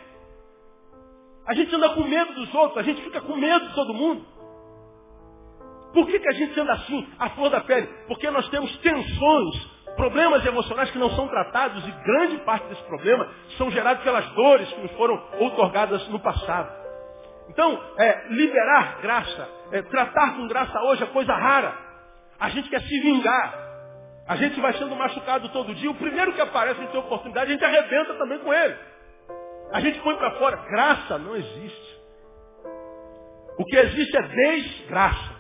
[1.47, 4.25] A gente anda com medo dos outros, a gente fica com medo de todo mundo.
[5.93, 7.87] Por que, que a gente anda assim, à flor da pele?
[8.07, 9.55] Porque nós temos tensões,
[9.95, 14.71] problemas emocionais que não são tratados e grande parte desse problema são gerados pelas dores
[14.71, 16.86] que nos foram outorgadas no passado.
[17.49, 21.73] Então, é, liberar graça, é, tratar com graça hoje é coisa rara.
[22.39, 23.67] A gente quer se vingar.
[24.27, 25.89] A gente vai sendo machucado todo dia.
[25.89, 28.75] O primeiro que aparece em ter oportunidade, a gente arrebenta também com ele.
[29.71, 30.57] A gente põe para fora.
[30.69, 31.97] Graça não existe.
[33.57, 35.35] O que existe é desgraça.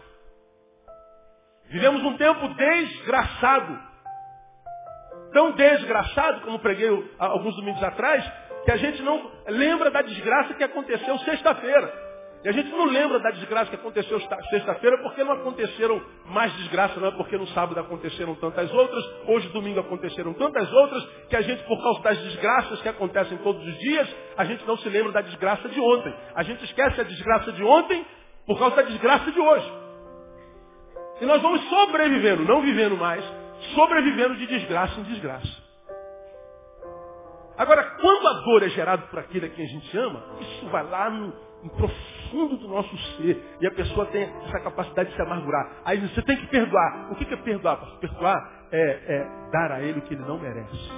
[1.65, 3.87] Vivemos um tempo desgraçado.
[5.33, 6.89] Tão desgraçado, como preguei
[7.19, 8.23] alguns domingos atrás,
[8.67, 11.89] que a gente não lembra da desgraça que aconteceu sexta-feira.
[12.43, 16.97] E a gente não lembra da desgraça que aconteceu sexta-feira porque não aconteceram mais desgraças,
[16.97, 21.41] não é porque no sábado aconteceram tantas outras, hoje domingo aconteceram tantas outras, que a
[21.41, 25.13] gente, por causa das desgraças que acontecem todos os dias, a gente não se lembra
[25.13, 26.13] da desgraça de ontem.
[26.35, 28.05] A gente esquece a desgraça de ontem
[28.45, 29.73] por causa da desgraça de hoje.
[31.21, 33.23] E nós vamos sobrevivendo, não vivendo mais,
[33.73, 35.66] sobrevivendo de desgraça em desgraça.
[37.57, 40.87] Agora, quando a dor é gerada por aquele a quem a gente ama, isso vai
[40.87, 43.57] lá no, no profundo do nosso ser.
[43.59, 45.81] E a pessoa tem essa capacidade de se amargurar.
[45.83, 47.11] Aí você tem que perdoar.
[47.11, 47.77] O que é perdoar?
[47.99, 50.91] Perdoar é, é dar a ele o que ele não merece.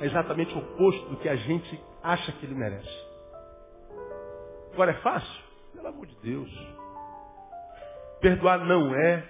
[0.00, 3.08] É exatamente o oposto do que a gente acha que ele merece.
[4.72, 5.44] Agora é fácil?
[5.74, 6.50] Pelo amor de Deus.
[8.20, 9.24] Perdoar não é,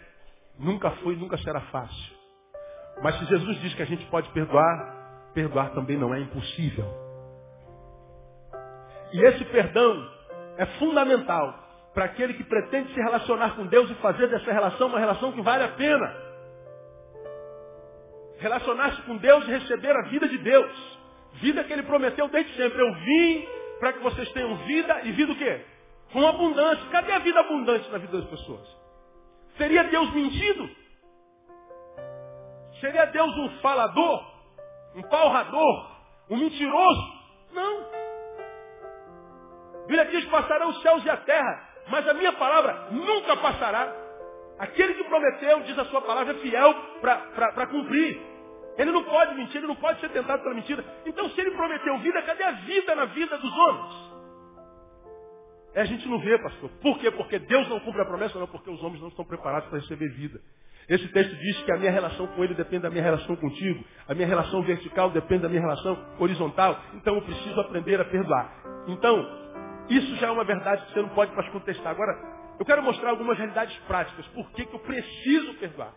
[0.58, 2.18] nunca foi nunca será fácil.
[3.02, 4.97] Mas se Jesus diz que a gente pode perdoar,
[5.34, 6.84] perdoar também não é impossível.
[9.12, 10.08] E esse perdão
[10.56, 14.98] é fundamental para aquele que pretende se relacionar com Deus e fazer dessa relação uma
[14.98, 16.14] relação que vale a pena.
[18.38, 20.98] Relacionar-se com Deus e receber a vida de Deus.
[21.34, 22.80] Vida que Ele prometeu desde sempre.
[22.80, 23.48] Eu vim
[23.80, 25.64] para que vocês tenham vida e vida o quê?
[26.12, 26.84] Com abundância.
[26.90, 28.76] Cadê a vida abundante na vida das pessoas?
[29.56, 30.70] Seria Deus mentido?
[32.80, 34.37] Seria Deus um falador?
[34.98, 35.90] Um palrador?
[36.28, 37.12] Um mentiroso?
[37.52, 37.86] Não.
[39.86, 43.94] Bíblia diz, passarão os céus e a terra, mas a minha palavra nunca passará.
[44.58, 48.20] Aquele que prometeu, diz a sua palavra, é fiel para cumprir.
[48.76, 50.84] Ele não pode mentir, ele não pode ser tentado pela mentira.
[51.06, 54.08] Então, se ele prometeu vida, cadê a vida na vida dos homens?
[55.74, 56.70] É, a gente não vê, pastor.
[56.82, 57.10] Por quê?
[57.12, 60.08] Porque Deus não cumpre a promessa, não, porque os homens não estão preparados para receber
[60.08, 60.40] vida.
[60.88, 63.84] Esse texto diz que a minha relação com ele depende da minha relação contigo.
[64.08, 66.80] A minha relação vertical depende da minha relação horizontal.
[66.94, 68.50] Então eu preciso aprender a perdoar.
[68.86, 69.22] Então,
[69.90, 71.92] isso já é uma verdade que você não pode mais contestar.
[71.92, 72.12] Agora,
[72.58, 74.26] eu quero mostrar algumas realidades práticas.
[74.28, 75.92] Por que, que eu preciso perdoar?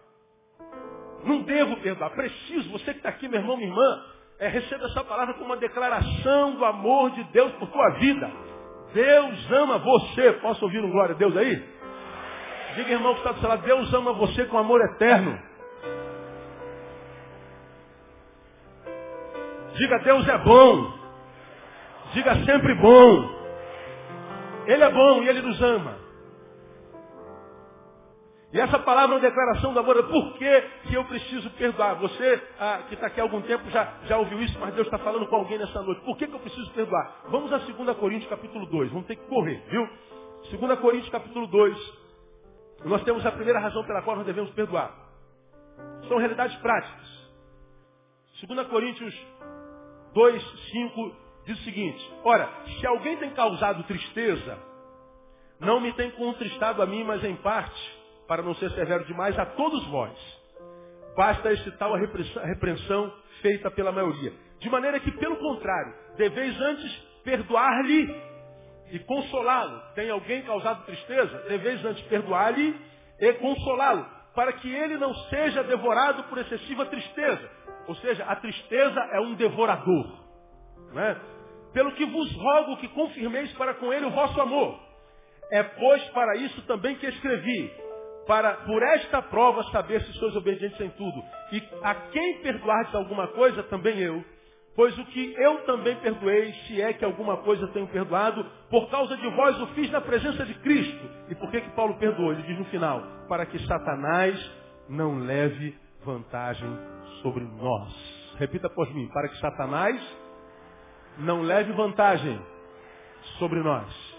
[1.23, 2.09] Não devo perdoar.
[2.11, 2.69] Preciso.
[2.71, 4.03] Você que está aqui, meu irmão, minha irmã,
[4.39, 8.29] é, receba essa palavra como uma declaração do amor de Deus por tua vida.
[8.93, 10.33] Deus ama você.
[10.33, 11.80] Posso ouvir um glória a Deus aí?
[12.75, 15.37] Diga, irmão, que está do seu lado, Deus ama você com amor eterno.
[19.75, 20.93] Diga, Deus é bom.
[22.13, 23.41] Diga sempre bom.
[24.65, 26.01] Ele é bom e Ele nos ama.
[28.53, 30.03] E essa palavra é uma declaração do amor.
[30.03, 31.95] Por que, que eu preciso perdoar?
[31.95, 34.97] Você ah, que está aqui há algum tempo já, já ouviu isso, mas Deus está
[34.99, 36.01] falando com alguém nessa noite.
[36.01, 37.21] Por que, que eu preciso perdoar?
[37.29, 38.91] Vamos a 2 Coríntios capítulo 2.
[38.91, 39.87] Vamos ter que correr, viu?
[40.51, 42.00] 2 Coríntios capítulo 2.
[42.85, 44.91] Nós temos a primeira razão pela qual nós devemos perdoar.
[46.07, 47.21] São realidades práticas.
[48.47, 49.15] 2 Coríntios
[50.13, 51.15] 2, 5
[51.45, 54.57] diz o seguinte: Ora, se alguém tem causado tristeza,
[55.59, 59.45] não me tem contristado a mim, mas em parte, para não ser severo demais, a
[59.45, 60.41] todos vós.
[61.15, 64.33] Basta tal a repreensão feita pela maioria.
[64.59, 66.91] De maneira que, pelo contrário, deveis antes
[67.23, 68.30] perdoar-lhe
[68.91, 69.81] e consolá-lo.
[69.95, 71.45] Tem alguém causado tristeza?
[71.47, 72.75] Deveis antes perdoar-lhe
[73.19, 77.49] e consolá-lo, para que ele não seja devorado por excessiva tristeza.
[77.87, 80.21] Ou seja, a tristeza é um devorador.
[80.93, 81.17] Né?
[81.73, 84.79] Pelo que vos rogo que confirmeis para com ele o vosso amor.
[85.51, 87.71] É, pois, para isso também que escrevi,
[88.25, 91.23] para por esta prova saber se sois obedientes em tudo.
[91.51, 94.23] E a quem perdoardes alguma coisa, também eu.
[94.75, 99.17] Pois o que eu também perdoei, se é que alguma coisa tenho perdoado, por causa
[99.17, 101.09] de vós o fiz na presença de Cristo.
[101.29, 102.31] E por que que Paulo perdoou?
[102.31, 104.51] Ele diz no final, para que Satanás
[104.87, 106.69] não leve vantagem
[107.21, 107.93] sobre nós.
[108.37, 110.01] Repita por mim, para que Satanás
[111.17, 112.41] não leve vantagem
[113.37, 114.11] sobre nós.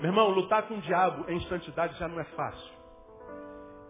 [0.00, 2.74] Meu irmão, lutar com o diabo em santidade já não é fácil.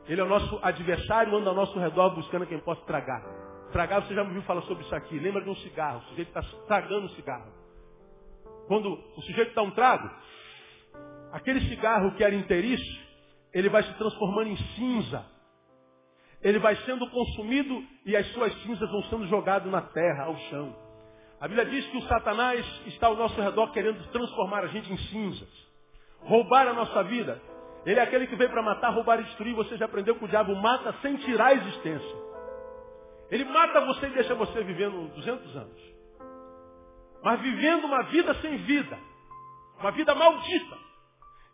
[0.07, 3.23] Ele é o nosso adversário, anda ao nosso redor buscando quem possa tragar.
[3.75, 5.19] Tragar, você já me ouviu falar sobre isso aqui.
[5.19, 5.99] Lembra de um cigarro?
[5.99, 7.53] O sujeito está tragando um cigarro.
[8.69, 10.09] Quando o sujeito dá um trago,
[11.33, 13.01] aquele cigarro que era inteiriço,
[13.53, 15.27] ele vai se transformando em cinza.
[16.41, 20.77] Ele vai sendo consumido e as suas cinzas vão sendo jogadas na terra, ao chão.
[21.41, 24.99] A Bíblia diz que o Satanás está ao nosso redor querendo transformar a gente em
[25.09, 25.49] cinzas.
[26.21, 27.43] Roubar a nossa vida.
[27.85, 29.53] Ele é aquele que veio para matar, roubar e destruir.
[29.57, 32.24] Você já aprendeu que o diabo mata sem tirar a existência.
[33.31, 35.95] Ele mata você e deixa você vivendo 200 anos.
[37.23, 38.99] Mas vivendo uma vida sem vida.
[39.81, 40.77] Uma vida maldita.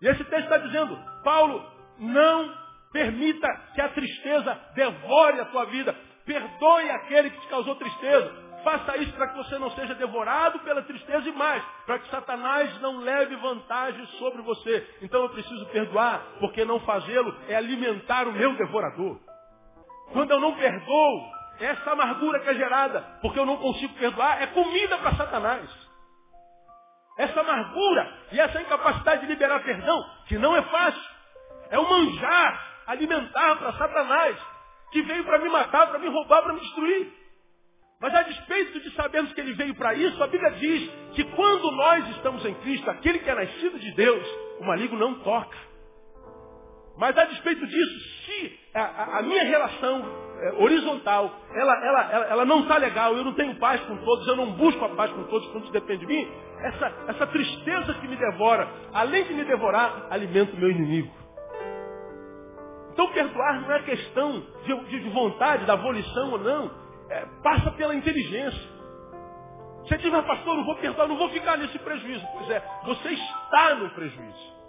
[0.03, 1.65] E esse texto está dizendo, Paulo,
[1.99, 2.53] não
[2.93, 5.95] permita que a tristeza devore a tua vida.
[6.25, 8.51] Perdoe aquele que te causou tristeza.
[8.65, 12.79] Faça isso para que você não seja devorado pela tristeza e mais, para que Satanás
[12.81, 14.87] não leve vantagem sobre você.
[15.01, 19.19] Então eu preciso perdoar, porque não fazê-lo é alimentar o meu devorador.
[20.13, 24.47] Quando eu não perdoo, essa amargura que é gerada, porque eu não consigo perdoar, é
[24.49, 25.69] comida para Satanás.
[27.19, 31.03] Essa amargura e essa incapacidade de liberar perdão, que não é fácil,
[31.71, 34.37] é um manjar alimentar para Satanás,
[34.91, 37.13] que veio para me matar, para me roubar, para me destruir.
[38.01, 41.71] Mas a despeito de sabermos que ele veio para isso, a Bíblia diz que quando
[41.73, 44.27] nós estamos em Cristo, aquele que é nascido de Deus,
[44.59, 45.59] o maligno não toca.
[46.97, 52.27] Mas a despeito disso, se a, a, a minha relação é, horizontal, ela, ela, ela,
[52.27, 55.11] ela não está legal, eu não tenho paz com todos, eu não busco a paz
[55.13, 56.27] com todos, quando depende de mim,
[56.63, 61.13] essa, essa tristeza que me devora, além de me devorar, alimenta o meu inimigo.
[62.93, 66.71] Então perdoar não é questão de, de vontade, da volição ou não,
[67.11, 68.81] é, passa pela inteligência.
[69.83, 72.27] Você diz, mas pastor, não vou perdoar, não vou ficar nesse prejuízo.
[72.35, 74.61] Pois é, você está no prejuízo.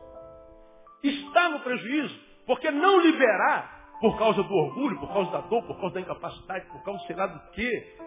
[1.04, 5.80] Está no prejuízo, porque não liberar, por causa do orgulho, por causa da dor, por
[5.80, 7.98] causa da incapacidade, por causa sei lá do quê,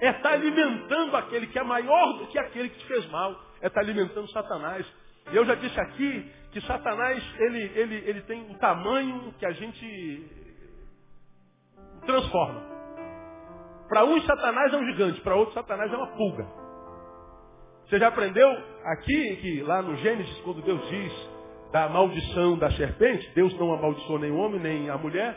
[0.00, 3.40] é estar alimentando aquele que é maior do que aquele que te fez mal.
[3.62, 4.84] É estar alimentando Satanás.
[5.30, 9.52] E eu já disse aqui que Satanás, ele, ele, ele tem o tamanho que a
[9.52, 10.30] gente
[12.04, 12.60] transforma.
[13.88, 16.46] Para uns, Satanás é um gigante, para outros, Satanás é uma pulga.
[17.86, 18.50] Você já aprendeu
[18.84, 21.33] aqui, que lá no Gênesis, quando Deus diz
[21.74, 25.36] da maldição da serpente, Deus não amaldiçoou nem o homem, nem a mulher.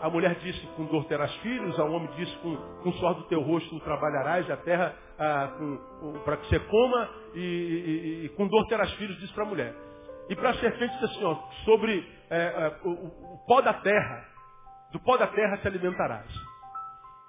[0.00, 3.42] A mulher disse, com dor terás filhos, o homem disse, com, com suor do teu
[3.42, 5.50] rosto trabalharás, a terra ah,
[6.24, 9.74] para que você coma, e, e, e, com dor terás filhos, disse para a mulher.
[10.28, 14.24] E para a serpente disse assim, ó, sobre é, é, o, o pó da terra,
[14.92, 16.32] do pó da terra te alimentarás.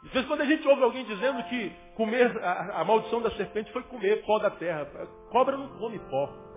[0.06, 3.72] Às vezes quando a gente ouve alguém dizendo que comer, a, a, maldição da serpente
[3.72, 4.86] foi comer pó da terra.
[5.32, 6.53] Cobra não come pó.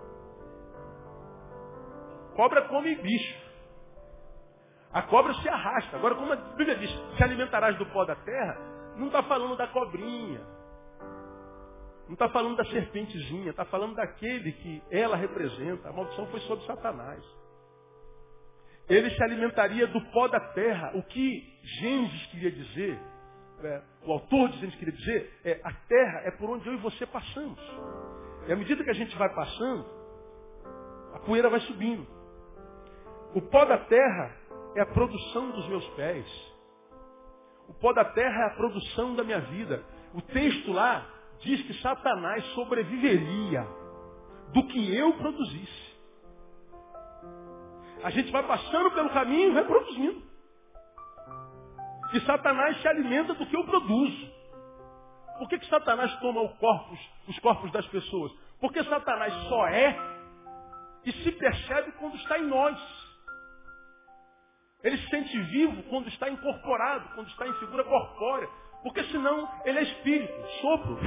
[2.37, 3.35] Cobra come bicho.
[4.93, 5.97] A cobra se arrasta.
[5.97, 8.55] Agora, como a Bíblia diz, se alimentarás do pó da terra,
[8.95, 10.39] não está falando da cobrinha.
[12.05, 15.89] Não está falando da serpentezinha, está falando daquele que ela representa.
[15.89, 17.23] A maldição foi sobre Satanás.
[18.87, 20.91] Ele se alimentaria do pó da terra.
[20.93, 22.99] O que Gênesis queria dizer
[23.63, 26.77] é, o autor de Gênesis queria dizer, é, a terra é por onde eu e
[26.77, 27.59] você passamos.
[28.47, 29.83] E à medida que a gente vai passando,
[31.15, 32.16] a poeira vai subindo.
[33.35, 34.35] O pó da terra
[34.75, 36.25] é a produção dos meus pés.
[37.67, 39.83] O pó da terra é a produção da minha vida.
[40.13, 41.05] O texto lá
[41.39, 43.67] diz que Satanás sobreviveria
[44.53, 45.87] do que eu produzisse.
[48.03, 50.21] A gente vai passando pelo caminho e vai produzindo.
[52.13, 54.37] E Satanás se alimenta do que eu produzo.
[55.37, 58.31] Por que, que Satanás toma corpos, os corpos das pessoas?
[58.59, 59.95] Porque Satanás só é
[61.05, 63.06] e se percebe quando está em nós.
[64.87, 68.47] Ele se sente vivo quando está incorporado, quando está em figura corpórea.
[68.81, 70.97] Porque senão ele é espírito, sopro.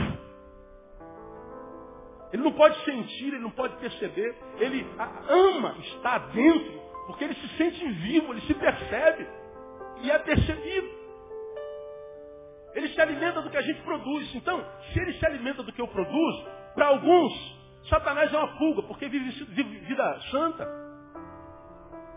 [2.31, 4.37] Ele não pode sentir, ele não pode perceber.
[4.59, 4.87] Ele
[5.31, 9.27] ama estar dentro, porque ele se sente vivo, ele se percebe
[10.03, 10.89] e é percebido.
[12.75, 14.35] Ele se alimenta do que a gente produz.
[14.35, 14.63] Então,
[14.93, 17.33] se ele se alimenta do que eu produzo, para alguns,
[17.89, 19.31] Satanás é uma pulga, porque vive
[19.87, 20.69] vida santa,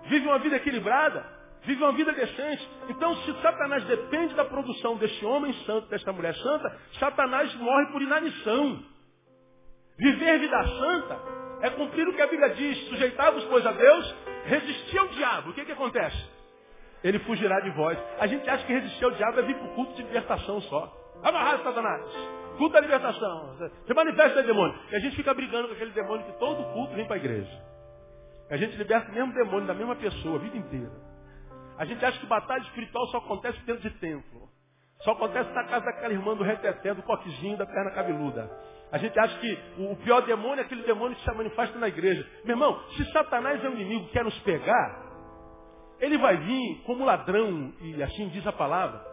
[0.09, 2.69] vive uma vida equilibrada, vive uma vida decente.
[2.89, 8.01] Então, se Satanás depende da produção deste homem santo, desta mulher santa, Satanás morre por
[8.01, 8.83] inanição.
[9.97, 11.19] Viver vida santa
[11.61, 15.51] é cumprir o que a Bíblia diz, sujeitar-vos, pois, a Deus, resistir ao diabo.
[15.51, 16.33] O que, que acontece?
[17.03, 17.97] ele fugirá de vós.
[18.19, 20.91] A gente acha que resistir ao diabo é vir para o culto de libertação só.
[21.21, 22.01] Amarrado, Satanás.
[22.57, 23.55] Culto da libertação.
[23.85, 24.79] Você manifesta o demônio.
[24.91, 27.61] E a gente fica brigando com aquele demônio que todo culto vem para a igreja.
[28.49, 30.91] A gente liberta o mesmo demônio da mesma pessoa a vida inteira.
[31.77, 34.49] A gente acha que batalha espiritual só acontece dentro de templo.
[35.01, 38.49] Só acontece na casa daquela irmã do reteté, do coquezinho, da perna cabeluda.
[38.91, 42.25] A gente acha que o pior demônio é aquele demônio que se manifesta na igreja.
[42.45, 45.03] Meu irmão, se Satanás é um inimigo que quer nos pegar,
[45.99, 49.03] ele vai vir como ladrão, e assim diz a palavra.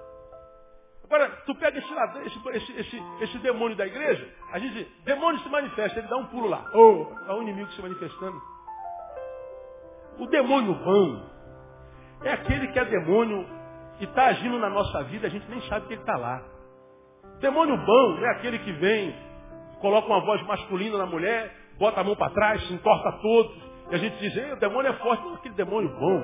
[1.05, 5.05] Agora, tu pega esse, ladrão, esse, esse, esse, esse demônio da igreja, a gente diz,
[5.05, 6.65] demônio se manifesta, ele dá um pulo lá.
[6.75, 8.41] Oh, é o inimigo se manifestando.
[10.19, 11.31] O demônio vão
[12.23, 13.47] é aquele que é demônio
[14.01, 16.43] e está agindo na nossa vida, a gente nem sabe que ele está lá.
[17.41, 19.15] Demônio bom é aquele que vem,
[19.81, 23.57] coloca uma voz masculina na mulher, bota a mão para trás, se entorta todos,
[23.91, 26.23] e a gente diz, o demônio é forte, não aquele demônio bom.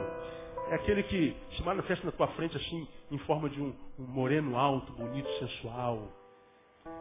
[0.70, 4.58] É aquele que se manifesta na tua frente assim, em forma de um, um moreno
[4.58, 6.08] alto, bonito, sensual.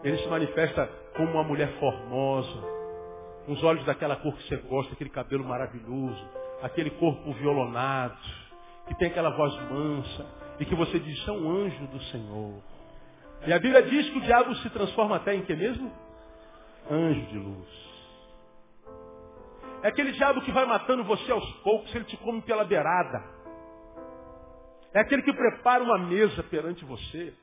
[0.04, 2.62] Ele se manifesta como uma mulher formosa,
[3.46, 6.30] com os olhos daquela cor que você gosta, aquele cabelo maravilhoso,
[6.62, 8.18] aquele corpo violonado,
[8.88, 10.26] que tem aquela voz mansa,
[10.60, 12.62] e que você diz, são anjo do Senhor.
[13.46, 15.92] E a Bíblia diz que o diabo se transforma até em que mesmo?
[16.90, 17.86] Anjo de luz.
[19.84, 23.24] É aquele diabo que vai matando você aos poucos, ele te come pela beirada.
[24.94, 27.34] É aquele que prepara uma mesa perante você,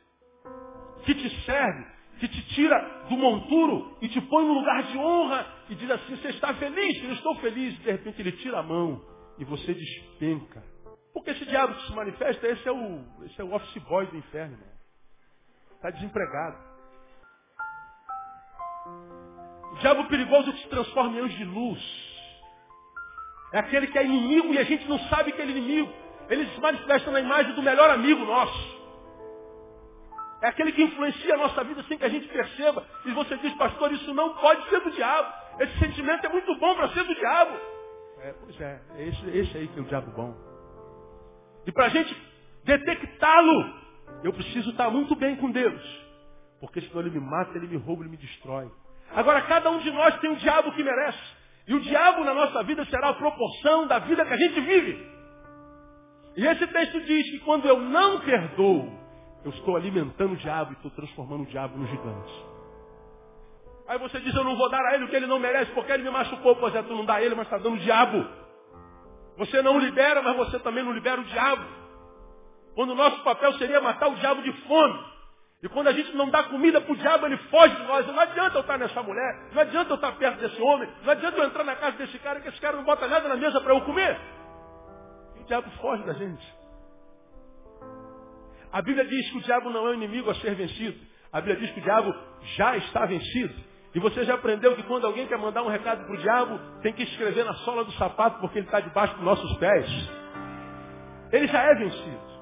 [1.04, 1.86] que te serve,
[2.18, 2.78] que te tira
[3.08, 7.04] do monturo e te põe num lugar de honra e diz assim, você está feliz?
[7.04, 7.78] Eu estou feliz.
[7.80, 9.02] De repente ele tira a mão
[9.38, 10.71] e você despenca.
[11.12, 14.16] Porque esse diabo que se manifesta, esse é o, esse é o office boy do
[14.16, 14.58] inferno.
[15.74, 16.56] Está desempregado.
[19.72, 22.12] O diabo perigoso que se transforma em anjo de luz.
[23.52, 25.92] É aquele que é inimigo e a gente não sabe que é inimigo.
[26.28, 28.82] Ele se manifesta na imagem do melhor amigo nosso.
[30.40, 32.84] É aquele que influencia a nossa vida sem que a gente perceba.
[33.04, 35.32] E você diz, pastor, isso não pode ser do diabo.
[35.60, 37.58] Esse sentimento é muito bom para ser do diabo.
[38.18, 40.51] É, pois é, é esse, esse aí que é o diabo bom.
[41.66, 42.16] E para a gente
[42.64, 43.74] detectá-lo,
[44.24, 45.82] eu preciso estar muito bem com Deus.
[46.60, 48.70] Porque senão ele me mata, ele me rouba, ele me destrói.
[49.14, 51.18] Agora, cada um de nós tem um diabo que merece.
[51.66, 55.12] E o diabo na nossa vida será a proporção da vida que a gente vive.
[56.36, 58.90] E esse texto diz que quando eu não perdoo,
[59.44, 62.52] eu estou alimentando o diabo e estou transformando o diabo no gigante.
[63.86, 65.92] Aí você diz, eu não vou dar a ele o que ele não merece, porque
[65.92, 66.56] ele me machucou.
[66.56, 68.26] Pois é, tu não dá a ele, mas está dando o diabo.
[69.36, 71.64] Você não libera, mas você também não libera o diabo.
[72.74, 75.12] Quando o nosso papel seria matar o diabo de fome.
[75.62, 78.06] E quando a gente não dá comida para o diabo, ele foge de nós.
[78.06, 81.38] Não adianta eu estar nessa mulher, não adianta eu estar perto desse homem, não adianta
[81.38, 83.72] eu entrar na casa desse cara, que esse cara não bota nada na mesa para
[83.72, 84.18] eu comer.
[85.36, 86.62] E o diabo foge da gente.
[88.72, 90.98] A Bíblia diz que o diabo não é inimigo a ser vencido.
[91.32, 92.12] A Bíblia diz que o diabo
[92.56, 93.54] já está vencido.
[93.94, 96.92] E você já aprendeu que quando alguém quer mandar um recado para o diabo, tem
[96.92, 99.86] que escrever na sola do sapato porque ele está debaixo dos nossos pés.
[101.30, 102.32] Ele já é vencido.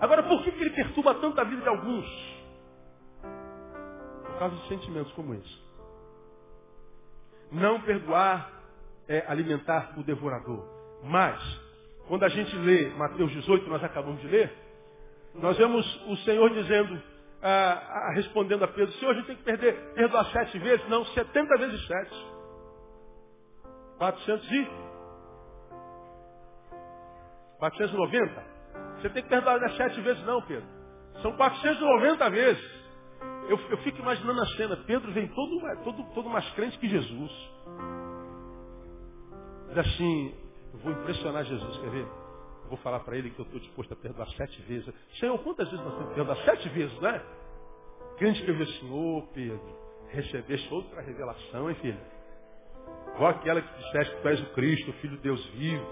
[0.00, 2.06] Agora, por que, que ele perturba tanto a vida de alguns?
[4.26, 5.62] Por causa de sentimentos como esse.
[7.50, 8.50] Não perdoar
[9.08, 10.66] é alimentar o devorador.
[11.04, 11.40] Mas,
[12.08, 14.52] quando a gente lê Mateus 18, nós acabamos de ler,
[15.34, 17.00] nós vemos o Senhor dizendo,
[17.42, 20.88] ah, ah, respondendo a Pedro, Senhor, a gente tem que perder, perdoar sete vezes?
[20.88, 22.26] Não, setenta vezes sete.
[23.98, 24.70] Quatrocentos e?
[27.58, 28.44] Quatrocentos e noventa?
[28.96, 30.24] Você tem que perdoar sete vezes?
[30.24, 30.68] Não, Pedro.
[31.20, 32.82] São quatrocentos e noventa vezes.
[33.48, 34.76] Eu, eu, fico imaginando a cena.
[34.86, 37.32] Pedro vem todo, todo, todo mais crente que Jesus.
[39.68, 40.34] Diz assim,
[40.74, 42.21] eu vou impressionar Jesus, quer ver?
[42.72, 44.92] Vou falar para ele que eu estou disposto a perdoar sete vezes.
[45.20, 46.36] Senhor, quantas vezes nós temos que perdoar?
[46.38, 47.22] Sete vezes, né?
[48.16, 52.00] Que eu Senhor, Pedro, recebeste outra revelação, hein, filho?
[53.14, 55.86] Igual aquela que disseste que tu és o Cristo, o Filho de Deus vivo.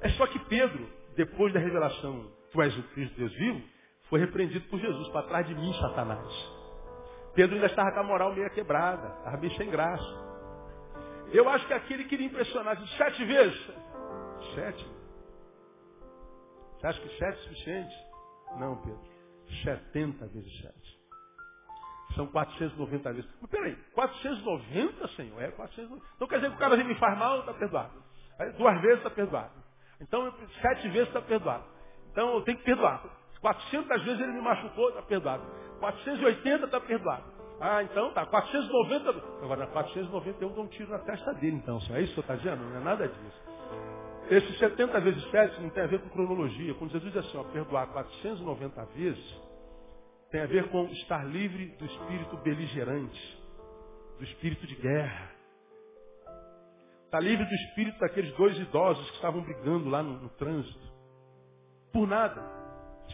[0.00, 3.62] É só que Pedro, depois da revelação, tu és o Cristo, Deus vivo,
[4.08, 6.26] foi repreendido por Jesus, para trás de mim, Satanás.
[7.34, 10.22] Pedro ainda estava com a moral meio quebrada, estava meio sem graça.
[11.32, 13.70] Eu acho que aquele queria impressionar, sete vezes.
[14.54, 15.01] Sete.
[16.82, 17.96] Você acha que sete é suficiente?
[18.58, 19.00] Não, Pedro.
[19.62, 20.74] 70 vezes 7.
[22.16, 23.30] São 490 vezes.
[23.40, 25.40] Mas peraí, 490, Senhor?
[25.40, 26.04] É 490.
[26.16, 28.02] Então quer dizer que o cara me faz mal, está perdoado.
[28.36, 29.52] Aí, duas vezes está perdoado.
[30.00, 31.64] Então, sete vezes está perdoado.
[32.10, 33.04] Então eu tenho que perdoar.
[33.40, 35.44] 400 vezes ele me machucou, está perdoado.
[35.78, 37.24] 480 está perdoado.
[37.60, 38.26] Ah, então tá.
[38.26, 39.08] 490.
[39.44, 41.78] Agora, 490 eu dou um tiro na testa dele, então.
[41.90, 42.64] É isso que você está dizendo?
[42.64, 43.51] Não é nada disso.
[44.30, 46.74] Esses 70 vezes 7 não tem a ver com cronologia.
[46.74, 49.40] Quando Jesus diz assim, ó, perdoar 490 vezes,
[50.30, 53.42] tem a ver com estar livre do espírito beligerante,
[54.18, 55.30] do espírito de guerra.
[57.04, 60.92] Está livre do espírito daqueles dois idosos que estavam brigando lá no, no trânsito.
[61.92, 62.42] Por nada.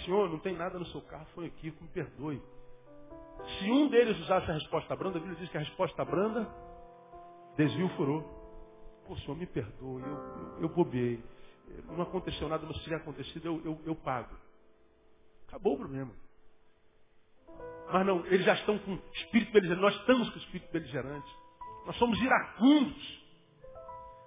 [0.04, 2.40] Senhor, não tem nada no seu carro, foi equívoco, me perdoe.
[3.58, 6.48] Se um deles usasse a resposta branda, a Bíblia diz que a resposta branda
[7.56, 8.37] desvia o furor.
[9.08, 11.96] Pô, Senhor, me perdoe, eu, eu, eu.
[11.96, 14.36] Não aconteceu nada, mas se tiver acontecido, eu, eu, eu pago.
[15.48, 16.12] Acabou o problema.
[17.90, 19.80] Mas não, eles já estão com espírito beligerante.
[19.80, 21.26] Nós estamos com espírito beligerante.
[21.86, 23.18] Nós somos iracundos.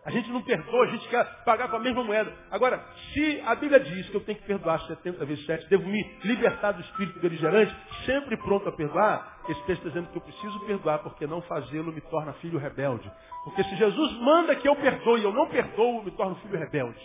[0.04, 2.36] A gente não perdoa, a gente quer pagar com a mesma moeda.
[2.50, 6.04] Agora, se a Bíblia diz que eu tenho que perdoar 70 vezes 7, devo me
[6.24, 7.72] libertar do espírito beligerante,
[8.04, 11.92] sempre pronto a perdoar, esse texto está dizendo que eu preciso perdoar, porque não fazê-lo
[11.92, 13.12] me torna filho rebelde.
[13.44, 17.00] Porque se Jesus manda que eu perdoe e eu não perdoo, me torno filho rebelde.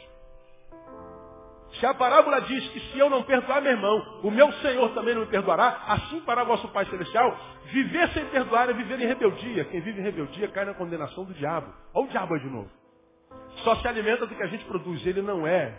[1.80, 5.14] Se a parábola diz que se eu não perdoar meu irmão, o meu Senhor também
[5.14, 9.64] não me perdoará, assim para vosso Pai Celestial, viver sem perdoar é viver em rebeldia.
[9.66, 11.72] Quem vive em rebeldia cai na condenação do diabo.
[11.92, 12.70] Olha o diabo aí de novo.
[13.64, 15.04] Só se alimenta do que a gente produz.
[15.06, 15.76] Ele não é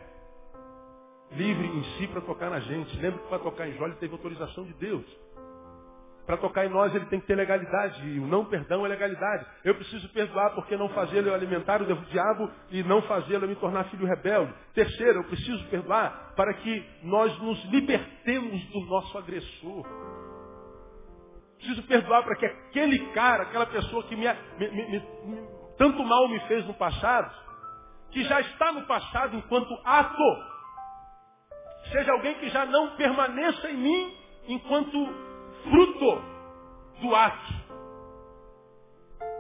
[1.32, 2.95] livre em si para tocar na gente.
[2.97, 5.05] Lembra que para tocar em Jó ele teve autorização de Deus.
[6.28, 8.05] Para tocar em nós ele tem que ter legalidade.
[8.05, 9.45] E o não perdão é legalidade.
[9.63, 13.55] Eu preciso perdoar porque não fazê-lo eu alimentar o diabo e não fazê-lo eu me
[13.55, 14.53] tornar filho rebelde.
[14.73, 19.86] Terceiro, eu preciso perdoar para que nós nos libertemos do nosso agressor.
[21.59, 24.28] Preciso perdoar para que aquele cara, aquela pessoa que me,
[24.59, 25.47] me, me,
[25.78, 27.34] tanto mal me fez no passado,
[28.11, 30.23] que já está no passado enquanto ato,
[31.89, 34.13] seja alguém que já não permaneça em mim
[34.49, 35.26] enquanto
[35.64, 36.22] fruto
[37.01, 37.53] do ato.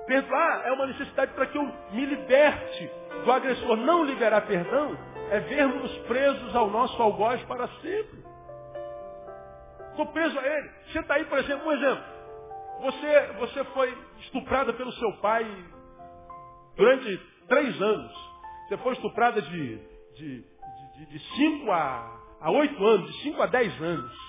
[0.07, 2.91] Perdoar é uma necessidade para que eu me liberte
[3.25, 3.75] do agressor.
[3.75, 4.97] Não liberar perdão
[5.29, 8.23] é vermos presos ao nosso algoz para sempre.
[9.89, 10.69] Estou preso a ele.
[10.87, 12.03] Você está aí, por exemplo, um exemplo.
[12.81, 15.45] Você, você foi estuprada pelo seu pai
[16.75, 18.13] durante três anos.
[18.67, 19.77] Você foi estuprada de,
[20.15, 20.45] de,
[20.95, 24.26] de, de cinco a, a oito anos, de cinco a dez anos.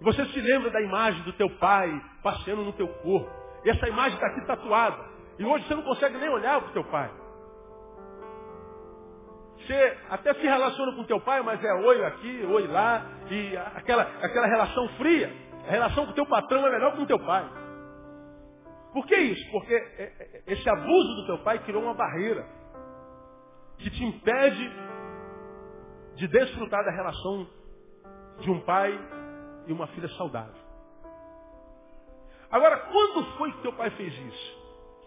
[0.00, 1.90] Você se lembra da imagem do teu pai
[2.22, 3.30] passeando no teu corpo.
[3.64, 4.98] E essa imagem está aqui tatuada.
[5.38, 7.10] E hoje você não consegue nem olhar para o teu pai.
[9.58, 13.06] Você até se relaciona com o teu pai, mas é oi aqui, oi lá.
[13.30, 15.32] E aquela, aquela relação fria.
[15.66, 17.48] A relação com o teu patrão é melhor que com o teu pai.
[18.92, 19.50] Por que isso?
[19.50, 22.46] Porque é, é, esse abuso do teu pai criou uma barreira
[23.78, 24.72] que te impede
[26.14, 27.46] de desfrutar da relação
[28.40, 28.98] de um pai
[29.66, 30.66] e uma filha saudável.
[32.50, 34.66] Agora, quando foi que teu pai fez isso?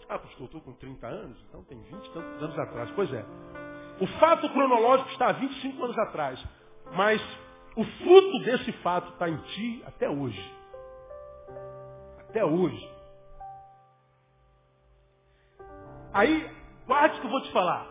[0.10, 2.92] Ah, pastor, eu estou com 30 anos, então tem 20 e tantos anos atrás.
[2.96, 3.26] Pois é.
[4.02, 6.44] O fato cronológico está há 25 anos atrás.
[6.94, 7.22] Mas
[7.76, 10.56] o fruto desse fato está em ti até hoje.
[12.20, 13.00] Até hoje.
[16.14, 16.50] Aí,
[16.88, 17.88] guarde que eu vou te falar.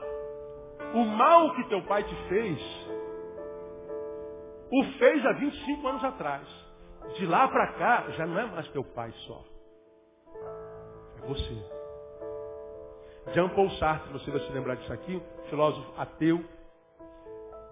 [0.95, 2.59] O mal que teu pai te fez
[4.71, 6.47] o fez há 25 anos atrás.
[7.17, 9.45] De lá para cá, já não é mais teu pai só.
[11.23, 11.79] É você.
[13.35, 16.45] Jean Paul Sartre, você vai se lembrar disso aqui, filósofo ateu,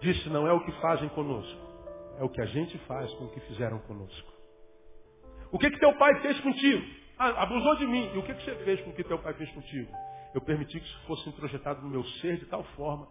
[0.01, 1.61] disse, não é o que fazem conosco,
[2.19, 4.33] é o que a gente faz com o que fizeram conosco.
[5.51, 6.85] O que que teu pai fez contigo?
[7.19, 8.11] Ah, abusou de mim.
[8.15, 9.91] E o que que você fez com o que teu pai fez contigo?
[10.35, 13.09] Eu permiti que isso fosse introjetado no meu ser de tal forma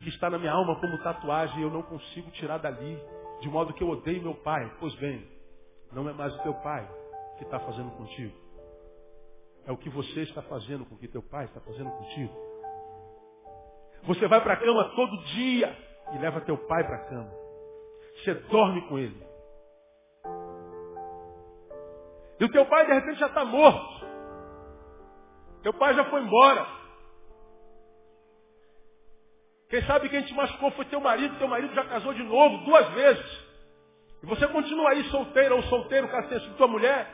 [0.00, 2.98] que está na minha alma como tatuagem e eu não consigo tirar dali,
[3.40, 4.72] de modo que eu odeio meu pai.
[4.78, 5.26] Pois bem,
[5.92, 6.88] não é mais o teu pai
[7.36, 8.34] que está fazendo contigo.
[9.66, 12.34] É o que você está fazendo com o que teu pai está fazendo contigo.
[14.04, 15.76] Você vai para a cama todo dia
[16.14, 17.30] e leva teu pai para a cama.
[18.16, 19.28] Você dorme com ele.
[22.40, 24.06] E o teu pai de repente já está morto.
[25.62, 26.77] Teu pai já foi embora.
[29.68, 32.88] Quem sabe quem te machucou foi teu marido, teu marido já casou de novo, duas
[32.90, 33.48] vezes.
[34.22, 37.06] E você continua aí solteiro ou solteiro, sido tua mulher,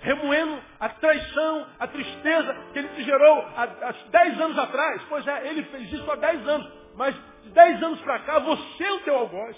[0.00, 5.02] remoendo a traição, a tristeza que ele te gerou há, há 10 anos atrás.
[5.08, 6.72] Pois é, ele fez isso há 10 anos.
[6.96, 9.56] Mas de 10 anos para cá, você é o teu algoz.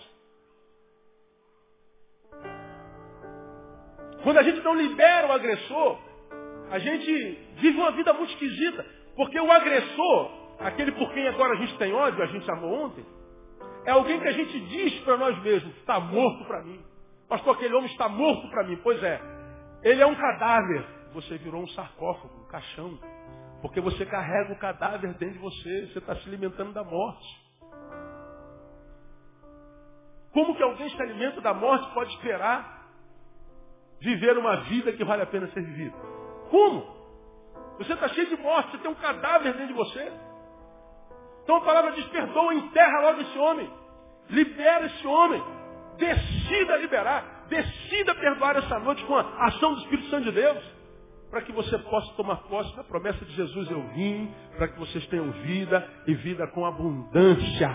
[4.23, 5.99] Quando a gente não libera o agressor,
[6.71, 7.13] a gente
[7.57, 8.87] vive uma vida muito esquisita.
[9.17, 13.05] Porque o agressor, aquele por quem agora a gente tem ódio, a gente amou ontem,
[13.87, 16.83] é alguém que a gente diz para nós mesmos, está morto para mim.
[17.29, 18.79] Pastor, aquele homem está morto para mim.
[18.83, 19.21] Pois é,
[19.83, 20.87] ele é um cadáver.
[21.13, 22.99] Você virou um sarcófago, um caixão.
[23.61, 27.45] Porque você carrega o cadáver dentro de você, você está se alimentando da morte.
[30.33, 32.89] Como que alguém se alimenta da morte pode esperar
[34.01, 35.97] viver uma vida que vale a pena ser vivida?
[36.51, 36.95] Como?
[37.79, 40.13] Você está cheio de morte, você tem um cadáver dentro de você.
[41.45, 43.71] Então a palavra diz, perdoa, enterra logo esse homem.
[44.31, 45.43] Libera esse homem.
[45.99, 50.75] Decida liberar, decida perdoar essa noite com a ação do Espírito Santo de Deus.
[51.31, 55.07] Para que você possa tomar posse da promessa de Jesus, eu vim, para que vocês
[55.07, 57.71] tenham vida e vida com abundância.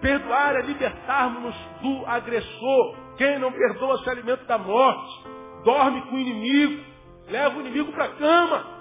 [0.00, 2.96] Perdoar é libertarmos-nos do agressor.
[3.16, 5.24] Quem não perdoa se alimenta da morte.
[5.64, 6.82] Dorme com o inimigo.
[7.28, 8.79] Leva o inimigo para a cama.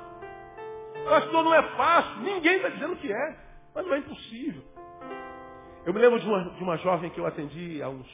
[1.09, 2.21] Pastor, não é fácil.
[2.21, 3.37] Ninguém está dizendo que é.
[3.73, 4.63] Mas não é impossível.
[5.85, 8.07] Eu me lembro de uma, de uma jovem que eu atendi há uns,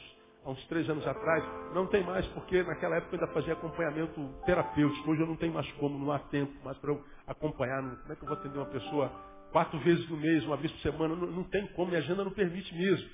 [0.44, 1.44] há uns três anos atrás.
[1.74, 5.10] Não tem mais, porque naquela época eu ainda fazia acompanhamento terapêutico.
[5.10, 7.82] Hoje eu não tenho mais como, não há tempo mais para eu acompanhar.
[7.82, 9.12] Como é que eu vou atender uma pessoa
[9.52, 11.14] quatro vezes no mês, uma vez por semana?
[11.14, 13.08] Não, não tem como, minha agenda não permite mesmo.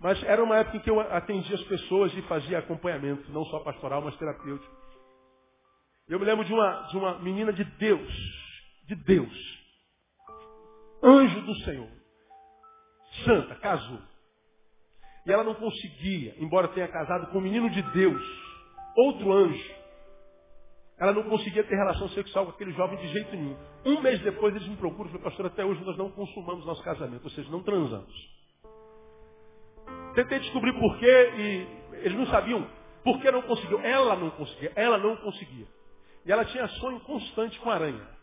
[0.00, 3.60] Mas era uma época em que eu atendia as pessoas e fazia acompanhamento, não só
[3.60, 4.76] pastoral, mas terapêutico.
[6.08, 8.47] Eu me lembro de uma, de uma menina de Deus,
[8.88, 9.58] de Deus,
[11.02, 11.90] anjo do Senhor,
[13.24, 14.00] santa, casou.
[15.26, 18.22] E ela não conseguia, embora tenha casado com um menino de Deus,
[18.96, 19.78] outro anjo,
[20.98, 23.56] ela não conseguia ter relação sexual com aquele jovem de jeito nenhum.
[23.84, 26.82] Um mês depois eles me procuram e falam, pastor, até hoje nós não consumamos nosso
[26.82, 28.12] casamento, ou seja, não transamos.
[30.14, 31.66] Tentei descobrir por quê e
[31.98, 32.66] eles não sabiam
[33.04, 33.80] por que não conseguiu.
[33.80, 35.66] Ela não conseguia, ela não conseguia.
[36.24, 38.17] E ela tinha sonho constante com aranha.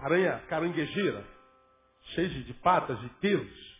[0.00, 1.24] Aranha caranguejeira,
[2.14, 3.78] cheia de, patas e pelos.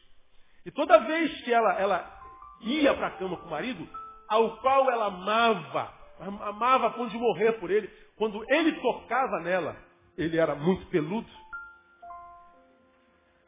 [0.66, 2.20] E toda vez que ela, ela
[2.60, 3.88] ia para a cama com o marido,
[4.28, 9.76] ao qual ela amava, amava a ponto de morrer por ele, quando ele tocava nela,
[10.16, 11.28] ele era muito peludo,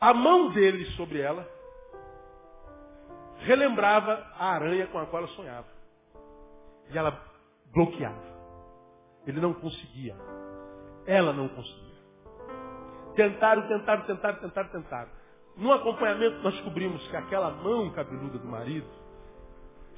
[0.01, 1.47] a mão dele sobre ela
[3.41, 5.67] relembrava a aranha com a qual ela sonhava.
[6.91, 7.23] E ela
[7.73, 8.31] bloqueava.
[9.27, 10.17] Ele não conseguia.
[11.07, 11.90] Ela não conseguia.
[13.15, 15.09] Tentaram, tentaram, tentaram, tentaram, tentaram.
[15.57, 18.87] No acompanhamento nós descobrimos que aquela mão cabeluda do marido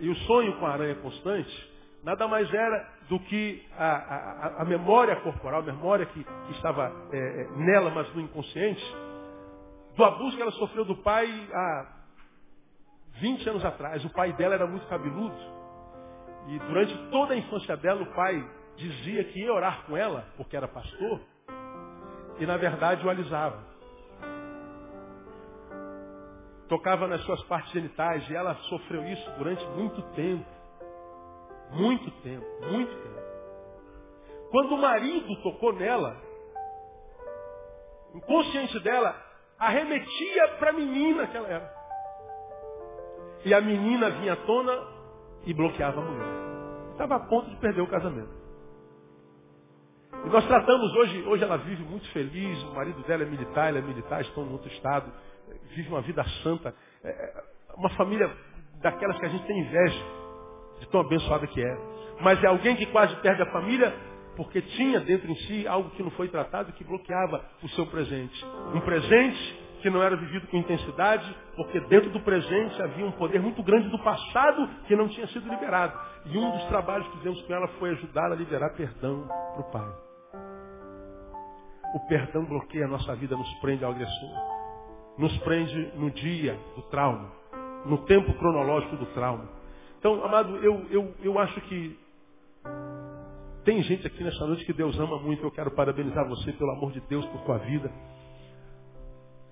[0.00, 4.64] e o sonho com a aranha constante nada mais era do que a, a, a
[4.64, 8.82] memória corporal, a memória que, que estava é, é nela, mas no inconsciente,
[9.96, 11.86] do abuso que ela sofreu do pai há
[13.20, 15.36] 20 anos atrás, o pai dela era muito cabeludo.
[16.48, 18.44] E durante toda a infância dela, o pai
[18.76, 21.20] dizia que ia orar com ela, porque era pastor,
[22.38, 23.58] e na verdade o alisava.
[26.68, 30.44] Tocava nas suas partes genitais, e ela sofreu isso durante muito tempo.
[31.70, 33.22] Muito tempo, muito tempo.
[34.50, 36.16] Quando o marido tocou nela,
[38.12, 39.16] o inconsciente dela
[39.58, 41.82] arremetia para a menina que ela era.
[43.44, 44.78] E a menina vinha à tona
[45.44, 46.92] e bloqueava a mulher.
[46.92, 48.41] Estava a ponto de perder o casamento.
[50.24, 53.78] E nós tratamos hoje, hoje ela vive muito feliz, o marido dela é militar, ela
[53.78, 55.12] é militar, estão em outro estado,
[55.74, 56.74] vive uma vida santa.
[57.02, 57.44] É, é
[57.76, 58.30] uma família
[58.80, 60.04] daquelas que a gente tem inveja
[60.80, 61.76] de tão abençoada que é.
[62.20, 63.92] Mas é alguém que quase perde a família
[64.36, 68.44] porque tinha dentro em si algo que não foi tratado que bloqueava o seu presente.
[68.74, 73.40] Um presente que não era vivido com intensidade, porque dentro do presente havia um poder
[73.40, 75.98] muito grande do passado que não tinha sido liberado.
[76.26, 79.70] E um dos trabalhos que fizemos com ela foi ajudá-la a liberar perdão para o
[79.70, 79.92] Pai.
[81.94, 84.30] O perdão bloqueia a nossa vida, nos prende ao agressor.
[85.18, 87.30] Nos prende no dia do trauma,
[87.84, 89.46] no tempo cronológico do trauma.
[89.98, 91.98] Então, amado, eu, eu, eu acho que
[93.64, 95.44] tem gente aqui nessa noite que Deus ama muito.
[95.44, 97.92] Eu quero parabenizar você pelo amor de Deus por tua vida.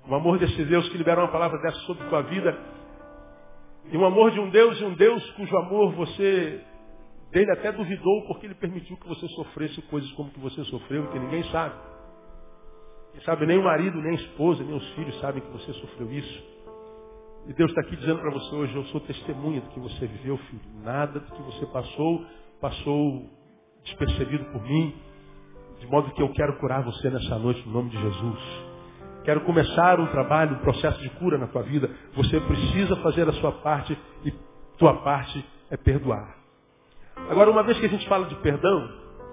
[0.09, 2.57] O amor desse Deus que libera uma palavra dessa sobre tua vida.
[3.93, 6.65] E um amor de um Deus e um Deus cujo amor você
[7.31, 11.19] dele até duvidou porque ele permitiu que você sofresse coisas como que você sofreu, que
[11.19, 11.75] ninguém sabe.
[13.13, 16.11] Quem sabe nem o marido, nem a esposa, nem os filhos sabem que você sofreu
[16.13, 16.51] isso.
[17.47, 20.37] E Deus está aqui dizendo para você hoje, eu sou testemunha do que você viveu,
[20.37, 20.63] filho.
[20.83, 22.25] Nada do que você passou,
[22.61, 23.27] passou
[23.85, 24.95] despercebido por mim.
[25.81, 28.70] De modo que eu quero curar você nessa noite, no nome de Jesus.
[29.31, 31.89] Quero começar um trabalho, um processo de cura na tua vida.
[32.17, 34.35] Você precisa fazer a sua parte e
[34.77, 36.35] tua parte é perdoar.
[37.29, 38.91] Agora, uma vez que a gente fala de perdão,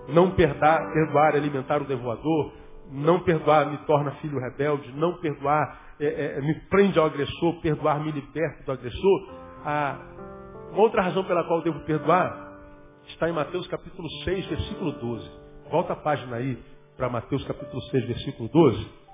[0.09, 2.53] não perdoar, perdoar é alimentar o devoador,
[2.91, 7.99] não perdoar me torna filho rebelde, não perdoar é, é, me prende ao agressor, perdoar
[7.99, 9.33] me liberta do agressor.
[9.65, 9.97] A,
[10.75, 12.55] outra razão pela qual devo perdoar
[13.07, 15.31] está em Mateus capítulo 6, versículo 12.
[15.71, 16.55] Volta a página aí
[16.95, 19.06] para Mateus capítulo 6, versículo 12.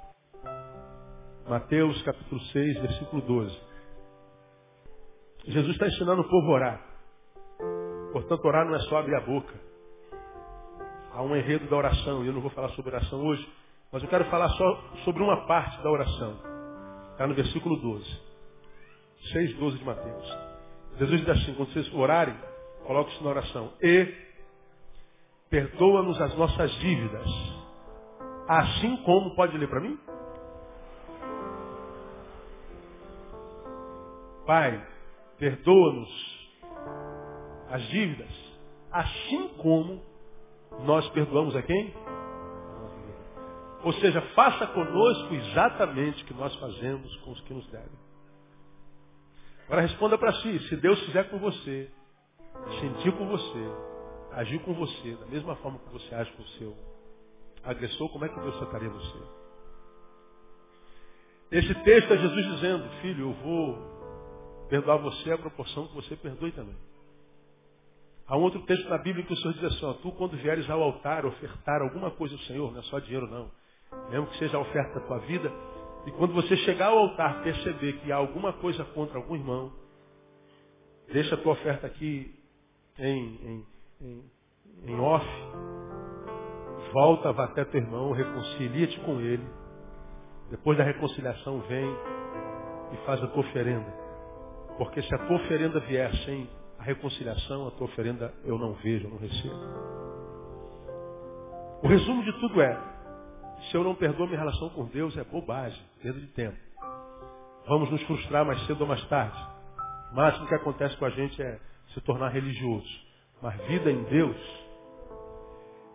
[1.47, 3.61] Mateus capítulo 6, versículo 12.
[5.45, 6.81] Jesus está ensinando o povo a orar.
[8.13, 9.53] Portanto, orar não é só abrir a boca.
[11.11, 13.45] Há um enredo da oração, e eu não vou falar sobre oração hoje,
[13.91, 16.39] mas eu quero falar só sobre uma parte da oração.
[17.11, 18.21] Está no versículo 12.
[19.33, 20.37] 6, 12 de Mateus.
[20.97, 22.35] Jesus diz assim, quando vocês orarem,
[22.85, 23.73] coloque isso na oração.
[23.81, 24.13] E
[25.49, 27.27] perdoa-nos as nossas dívidas.
[28.47, 29.99] Assim como, pode ler para mim?
[34.45, 34.85] Pai,
[35.37, 36.09] perdoa-nos
[37.69, 38.29] as dívidas,
[38.91, 40.01] assim como
[40.85, 41.93] nós perdoamos a quem?
[43.83, 48.03] Ou seja, faça conosco exatamente o que nós fazemos com os que nos devem.
[49.65, 51.89] Agora responda para si, se Deus fizer com você,
[52.79, 53.71] sentir com você,
[54.33, 56.77] agir com você, da mesma forma que você age com o seu
[57.63, 59.19] agressor, como é que Deus trataria você?
[61.51, 63.92] Esse texto é Jesus dizendo, filho, eu vou
[64.73, 66.75] perdoar você à proporção que você perdoe também.
[68.25, 70.67] Há um outro texto na Bíblia que o Senhor diz assim, ó, tu quando vieres
[70.67, 73.51] ao altar ofertar alguma coisa ao Senhor, não é só dinheiro não,
[74.09, 75.51] mesmo que seja a oferta da tua vida,
[76.07, 79.71] e quando você chegar ao altar perceber que há alguma coisa contra algum irmão,
[81.11, 82.33] deixa a tua oferta aqui
[82.97, 83.65] em, em,
[84.01, 84.31] em,
[84.87, 85.27] em off,
[86.91, 89.47] volta, vá até teu irmão, reconcilia-te com ele,
[90.49, 91.95] depois da reconciliação vem
[92.91, 94.02] e faz a tua oferenda.
[94.77, 96.49] Porque se a tua oferenda vier sem
[96.79, 100.03] a reconciliação, a tua oferenda eu não vejo, eu não recebo.
[101.83, 102.79] O resumo de tudo é,
[103.69, 106.57] se eu não perdoo minha relação com Deus, é bobagem, perda de tempo.
[107.67, 109.37] Vamos nos frustrar mais cedo ou mais tarde.
[110.11, 111.59] O máximo que acontece com a gente é
[111.93, 112.87] se tornar religioso.
[113.41, 114.37] Mas vida em Deus,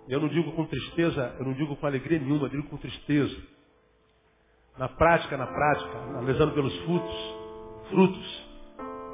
[0.08, 3.36] eu não digo com tristeza, eu não digo com alegria nenhuma, eu digo com tristeza.
[4.78, 7.34] Na prática, na prática, analisando pelos frutos,
[7.90, 8.47] frutos,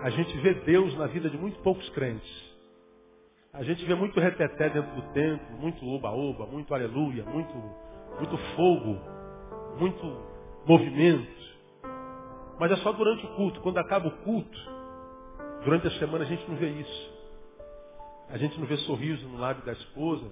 [0.04, 2.30] a gente vê Deus na vida de muito poucos crentes.
[3.54, 7.54] A gente vê muito reteté dentro do templo, muito oba-oba, muito aleluia, muito,
[8.18, 9.00] muito fogo,
[9.78, 10.04] muito
[10.66, 11.42] movimento.
[12.60, 13.62] Mas é só durante o culto.
[13.62, 14.58] Quando acaba o culto,
[15.64, 17.14] durante a semana a gente não vê isso.
[18.28, 20.30] A gente não vê sorriso no lábio da esposa,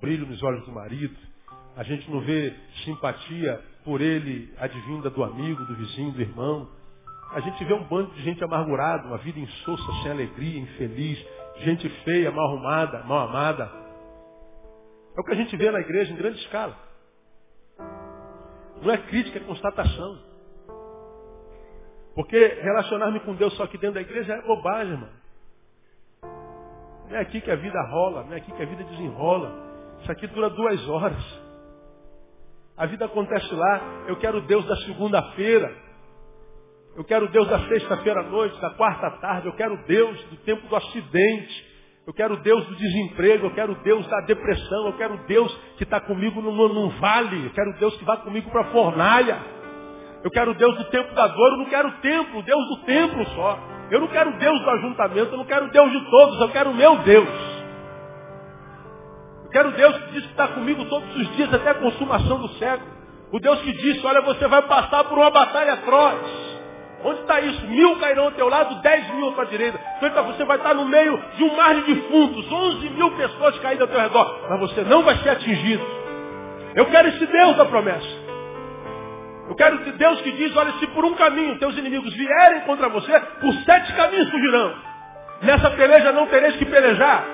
[0.00, 1.16] brilho nos olhos do marido.
[1.76, 2.52] A gente não vê
[2.84, 6.68] simpatia por ele advinda do amigo, do vizinho, do irmão.
[7.32, 11.24] A gente vê um bando de gente amargurada, uma vida insossa, sem alegria, infeliz,
[11.58, 13.70] gente feia, mal arrumada, mal amada.
[15.16, 16.76] É o que a gente vê na igreja em grande escala.
[18.82, 20.18] Não é crítica, é constatação.
[22.14, 25.10] Porque relacionar-me com Deus só aqui dentro da igreja é bobagem, irmão.
[27.08, 29.52] Não é aqui que a vida rola, não é aqui que a vida desenrola.
[30.00, 31.40] Isso aqui dura duas horas.
[32.76, 34.04] A vida acontece lá.
[34.06, 35.87] Eu quero Deus da segunda-feira.
[36.98, 39.46] Eu quero Deus da sexta-feira à noite, da quarta tarde.
[39.46, 41.66] Eu quero Deus do tempo do acidente.
[42.04, 43.46] Eu quero Deus do desemprego.
[43.46, 44.86] Eu quero Deus da depressão.
[44.86, 47.46] Eu quero Deus que está comigo num, num, vale.
[47.46, 49.38] Eu quero Deus que vá comigo para a fornalha.
[50.24, 51.52] Eu quero Deus do tempo da dor.
[51.52, 53.60] Eu não quero o templo, Deus do templo só.
[53.92, 55.34] Eu não quero Deus do ajuntamento.
[55.34, 56.40] Eu não quero Deus de todos.
[56.40, 57.28] Eu quero o meu Deus.
[59.44, 62.48] Eu quero Deus que diz que está comigo todos os dias até a consumação do
[62.54, 62.90] século.
[63.30, 66.57] O Deus que disse, olha, você vai passar por uma batalha atroz.
[67.04, 67.66] Onde está isso?
[67.68, 69.78] Mil cairão ao teu lado, dez mil à tua direita.
[70.02, 73.82] Então você vai estar no meio de um mar de defuntos, onze mil pessoas caídas
[73.82, 74.46] ao teu redor.
[74.50, 75.84] Mas você não vai ser atingido.
[76.74, 78.28] Eu quero esse Deus da promessa.
[79.48, 82.88] Eu quero esse Deus que diz, olha, se por um caminho teus inimigos vierem contra
[82.88, 84.74] você, por sete caminhos fugirão.
[85.42, 87.24] Nessa peleja não tereis que pelejar.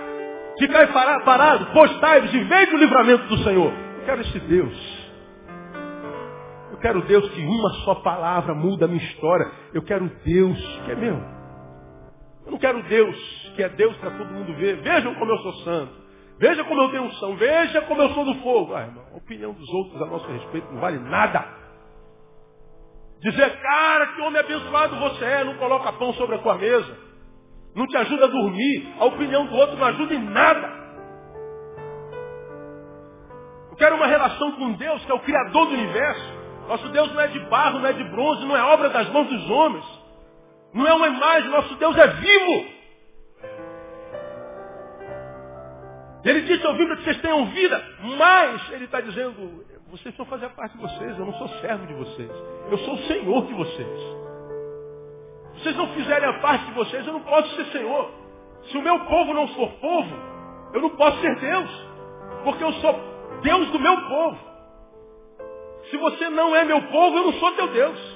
[0.58, 0.86] Ficai
[1.24, 3.72] parado, postai-vos e veja o livramento do Senhor.
[3.98, 4.93] Eu quero esse Deus
[6.84, 9.50] quero Deus que uma só palavra muda a minha história.
[9.72, 11.14] Eu quero Deus que é meu.
[12.44, 14.82] Eu não quero Deus que é Deus para todo mundo ver.
[14.82, 15.94] Vejam como eu sou santo.
[16.38, 17.36] Veja como eu tenho unção.
[17.36, 18.74] Veja como eu sou do fogo.
[18.74, 21.48] Ah, irmão, a opinião dos outros a nosso respeito não vale nada.
[23.20, 26.98] Dizer, cara, que homem abençoado você é, não coloca pão sobre a tua mesa.
[27.74, 28.94] Não te ajuda a dormir.
[29.00, 30.84] A opinião do outro não ajuda em nada.
[33.70, 36.43] Eu quero uma relação com Deus, que é o Criador do universo.
[36.68, 39.28] Nosso Deus não é de barro, não é de bronze, não é obra das mãos
[39.28, 39.84] dos homens.
[40.72, 42.66] Não é uma imagem, nosso Deus é vivo.
[46.24, 47.84] Ele disse, eu vim para que vocês tenham vida,
[48.16, 51.94] mas ele está dizendo, vocês não fazem parte de vocês, eu não sou servo de
[51.94, 52.30] vocês.
[52.70, 54.00] Eu sou o Senhor de vocês.
[55.54, 58.10] Se vocês não fizerem a parte de vocês, eu não posso ser Senhor.
[58.70, 60.16] Se o meu povo não for povo,
[60.72, 61.86] eu não posso ser Deus.
[62.42, 63.00] Porque eu sou
[63.42, 64.53] Deus do meu povo.
[65.90, 68.14] Se você não é meu povo, eu não sou teu Deus.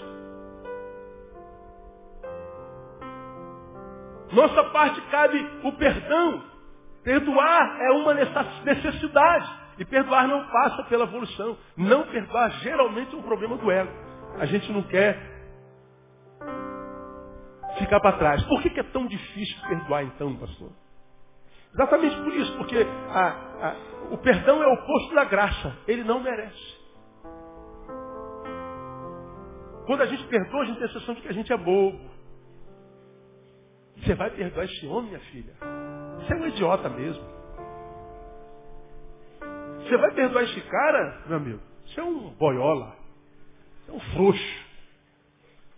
[4.33, 6.45] Nossa parte cabe o perdão.
[7.03, 9.59] Perdoar é uma necessidade.
[9.79, 11.57] E perdoar não passa pela evolução.
[11.77, 13.93] Não perdoar geralmente é um problema do ego.
[14.39, 15.17] A gente não quer
[17.79, 18.43] ficar para trás.
[18.45, 20.71] Por que, é tão difícil perdoar então, pastor?
[21.75, 23.77] Exatamente por isso, porque a, a,
[24.11, 25.77] o perdão é o oposto da graça.
[25.87, 26.78] Ele não merece.
[29.89, 31.99] Quando a gente perdoa, a gente tem a sensação de que a gente é bobo.
[33.97, 35.55] Você vai perdoar esse homem, minha filha?
[36.19, 37.25] Você é um idiota mesmo.
[39.79, 41.61] Você vai perdoar esse cara, meu amigo?
[41.87, 42.97] Você é um boiola.
[43.87, 44.67] Você é um frouxo.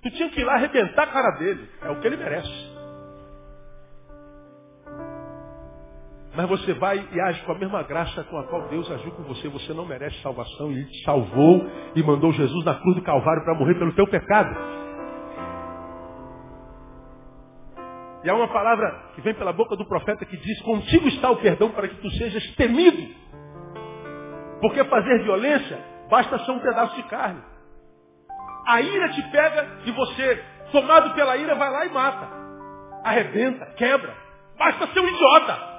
[0.03, 1.71] Tu tinha que ir lá arrebentar a cara dele.
[1.81, 2.70] É o que ele merece.
[6.41, 9.23] Mas você vai e age com a mesma graça com a qual Deus agiu com
[9.25, 9.47] você.
[9.49, 13.45] Você não merece salvação e Ele te salvou e mandou Jesus na cruz do Calvário
[13.45, 14.57] para morrer pelo teu pecado.
[18.25, 21.37] E há uma palavra que vem pela boca do profeta que diz: Contigo está o
[21.37, 23.15] perdão para que tu sejas temido.
[24.63, 25.79] Porque fazer violência
[26.09, 27.43] basta ser um pedaço de carne.
[28.67, 32.29] A ira te pega e você, tomado pela ira, vai lá e mata.
[33.05, 34.17] Arrebenta, quebra.
[34.57, 35.70] Basta ser um idiota.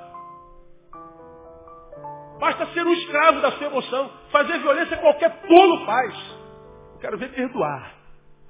[2.42, 4.12] Basta ser um escravo da sua emoção.
[4.32, 6.16] Fazer violência qualquer tolo faz.
[6.96, 7.94] Eu quero ver perdoar.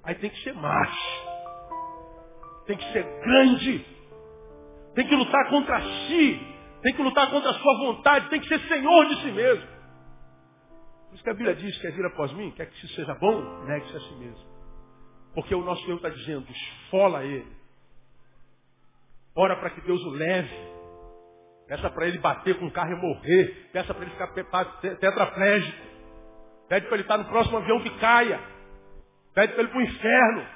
[0.02, 1.22] Aí tem que ser macho.
[2.66, 3.86] Tem que ser grande.
[4.96, 6.39] Tem que lutar contra si.
[6.82, 8.30] Tem que lutar contra a sua vontade.
[8.30, 9.68] Tem que ser senhor de si mesmo.
[11.10, 13.66] Por isso que a Bíblia diz, quer vir após mim, quer que isso seja bom,
[13.66, 14.50] negue-se a si mesmo.
[15.36, 17.52] Porque o nosso Deus está dizendo, esfola ele.
[19.36, 20.71] Ora para que Deus o leve.
[21.72, 23.70] Peça para ele bater com o carro e morrer.
[23.72, 24.28] Peça para ele ficar
[25.00, 25.78] tetraplégico.
[26.68, 28.42] Pede para ele estar no próximo avião que caia.
[29.34, 30.48] Pede para ele para o inferno.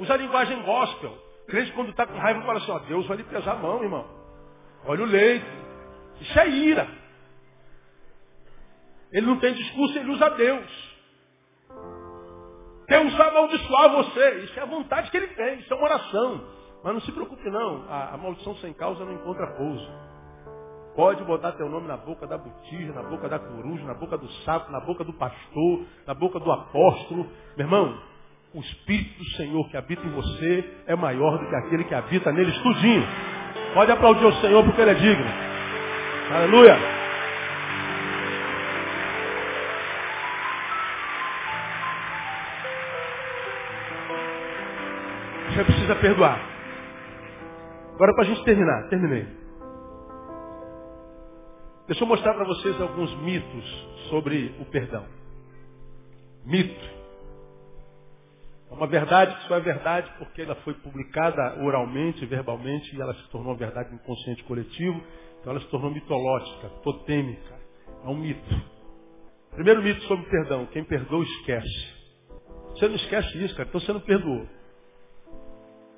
[0.00, 1.16] Usa a linguagem gospel.
[1.48, 4.06] Crente quando está com raiva fala assim, ó, Deus vai lhe pesar a mão, irmão.
[4.84, 5.46] Olha o leito.
[6.20, 6.88] Isso é ira.
[9.12, 10.94] Ele não tem discurso, ele usa Deus.
[12.86, 14.30] Deus vai amaldiçoar você.
[14.40, 16.46] Isso é a vontade que ele tem, isso é uma oração.
[16.84, 20.13] Mas não se preocupe não, a, a maldição sem causa não encontra pouso.
[20.94, 24.28] Pode botar teu nome na boca da botija, na boca da coruja, na boca do
[24.44, 27.26] sapo, na boca do pastor, na boca do apóstolo.
[27.56, 27.98] Meu irmão,
[28.54, 32.30] o Espírito do Senhor que habita em você é maior do que aquele que habita
[32.32, 33.04] neles tudinho.
[33.74, 35.26] Pode aplaudir o Senhor porque ele é digno.
[36.30, 36.78] Aleluia.
[45.50, 46.40] Você precisa perdoar.
[47.94, 49.43] Agora para a gente terminar, terminei.
[51.86, 55.06] Deixa eu mostrar para vocês alguns mitos sobre o perdão.
[56.46, 56.94] Mito.
[58.70, 63.14] É uma verdade que só é verdade porque ela foi publicada oralmente, verbalmente, e ela
[63.14, 64.98] se tornou uma verdade inconsciente coletivo.
[65.40, 67.54] Então ela se tornou mitológica, totêmica.
[68.02, 68.62] É um mito.
[69.50, 70.66] Primeiro mito sobre perdão.
[70.66, 71.94] Quem perdoa, esquece.
[72.70, 73.68] Você não esquece isso, cara.
[73.68, 74.48] Então você não perdoou.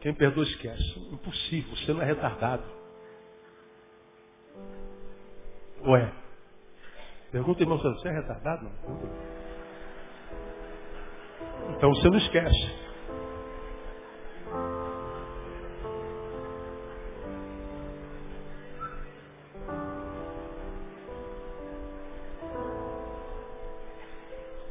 [0.01, 0.99] Quem perdoa, esquece.
[1.13, 1.77] Impossível.
[1.77, 2.65] Você não é retardado.
[5.85, 6.13] Ué.
[7.31, 8.65] Pergunta, irmão, você é retardado?
[8.65, 9.37] Não?
[11.77, 12.87] Então você não esquece.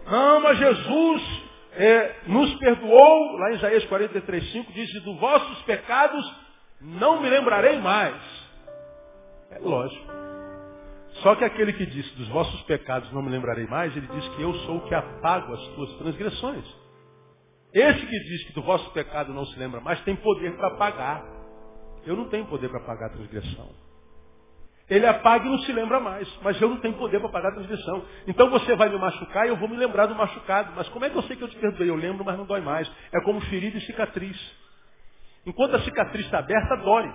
[0.08, 6.46] Ama Jesus é, nos perdoou, lá em Isaías 43, 5, diz, dos vossos pecados
[6.80, 8.16] não me lembrarei mais.
[9.52, 10.25] É lógico.
[11.26, 14.44] Só que aquele que disse, dos vossos pecados não me lembrarei mais, ele diz que
[14.44, 16.64] eu sou o que apago as tuas transgressões.
[17.74, 21.26] Esse que diz que do vosso pecado não se lembra mais, tem poder para apagar.
[22.06, 23.72] Eu não tenho poder para apagar a transgressão.
[24.88, 27.56] Ele apaga e não se lembra mais, mas eu não tenho poder para apagar a
[27.56, 28.06] transgressão.
[28.28, 30.74] Então você vai me machucar e eu vou me lembrar do machucado.
[30.76, 31.90] Mas como é que eu sei que eu te perdoei?
[31.90, 32.88] Eu lembro, mas não dói mais.
[33.12, 34.40] É como ferida e cicatriz.
[35.44, 37.12] Enquanto a cicatriz está aberta, dói.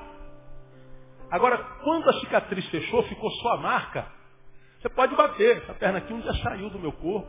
[1.31, 4.07] Agora, quando a cicatriz fechou, ficou só a marca,
[4.81, 5.59] você pode bater.
[5.59, 7.29] Essa perna aqui um dia saiu do meu corpo.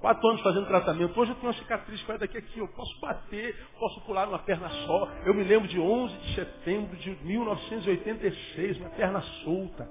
[0.00, 1.20] Quatro anos fazendo tratamento.
[1.20, 2.58] Hoje eu tenho uma cicatriz que vai daqui aqui.
[2.58, 5.08] Eu posso bater, posso pular numa perna só.
[5.26, 9.88] Eu me lembro de 11 de setembro de 1986, minha perna solta.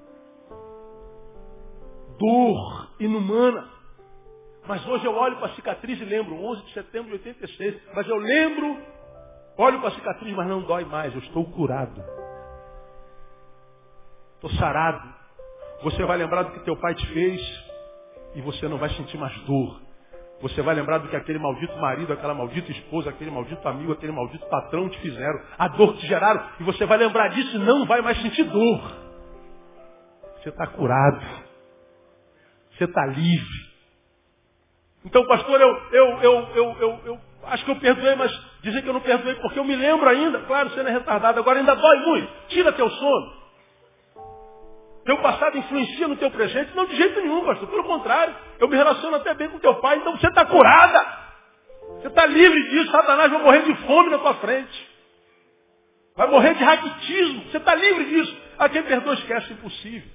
[2.18, 3.70] Dor inumana.
[4.66, 7.80] Mas hoje eu olho para a cicatriz e lembro, 11 de setembro de 86.
[7.94, 8.78] Mas eu lembro,
[9.56, 11.14] olho para a cicatriz, mas não dói mais.
[11.14, 12.02] Eu estou curado.
[14.42, 15.06] Estou sarado.
[15.82, 17.40] Você vai lembrar do que teu pai te fez
[18.34, 19.78] e você não vai sentir mais dor.
[20.40, 24.12] Você vai lembrar do que aquele maldito marido, aquela maldita esposa, aquele maldito amigo, aquele
[24.12, 27.58] maldito patrão te fizeram, a dor que te geraram, e você vai lembrar disso e
[27.58, 28.80] não vai mais sentir dor.
[30.36, 31.20] Você está curado.
[32.72, 33.70] Você está livre.
[35.04, 38.32] Então, pastor, eu, eu, eu, eu, eu, eu acho que eu perdoei, mas
[38.62, 40.40] dizer que eu não perdoei porque eu me lembro ainda.
[40.44, 42.32] Claro, você não é retardado, agora ainda dói muito.
[42.48, 43.39] Tira teu sono.
[45.04, 46.74] Teu passado influencia no teu presente?
[46.76, 47.68] Não, de jeito nenhum, pastor.
[47.68, 51.20] Pelo contrário, eu me relaciono até bem com teu pai, então você está curada.
[51.96, 52.90] Você está livre disso.
[52.90, 54.90] Satanás vai morrer de fome na tua frente.
[56.16, 57.44] Vai morrer de raquitismo.
[57.44, 58.36] Você está livre disso.
[58.58, 60.10] A quem perdoa esquece impossível.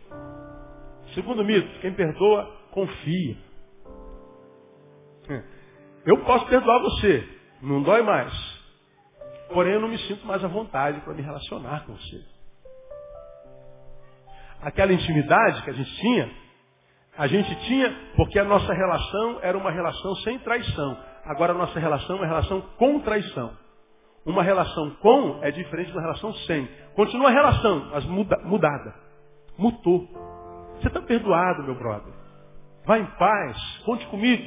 [1.13, 3.38] Segundo mito, quem perdoa, confia.
[6.05, 7.27] Eu posso perdoar você.
[7.61, 8.31] Não dói mais.
[9.51, 12.34] Porém, eu não me sinto mais à vontade para me relacionar com você.
[14.66, 16.28] Aquela intimidade que a gente tinha,
[17.16, 20.97] a gente tinha porque a nossa relação era uma relação sem traição.
[21.24, 23.55] Agora a nossa relação é uma relação com traição.
[24.26, 26.68] Uma relação com é diferente de uma relação sem.
[26.95, 28.95] Continua a relação, mas muda, mudada.
[29.55, 30.07] Mutou.
[30.80, 32.11] Você está perdoado, meu brother.
[32.86, 34.43] Vá em paz, conte comigo.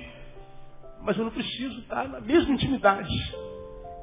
[1.03, 3.15] Mas eu não preciso estar na mesma intimidade.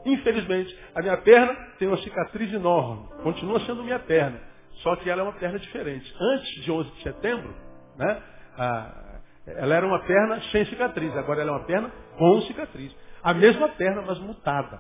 [0.06, 3.06] Infelizmente, a minha perna tem uma cicatriz enorme.
[3.22, 4.55] Continua sendo minha perna.
[4.84, 6.14] Só que ela é uma perna diferente.
[6.20, 7.56] Antes de 11 de setembro,
[7.98, 8.24] né,
[8.58, 11.16] a, ela era uma perna sem cicatriz.
[11.16, 12.96] Agora ela é uma perna com cicatriz.
[13.24, 14.80] A mesma perna, mas mutada.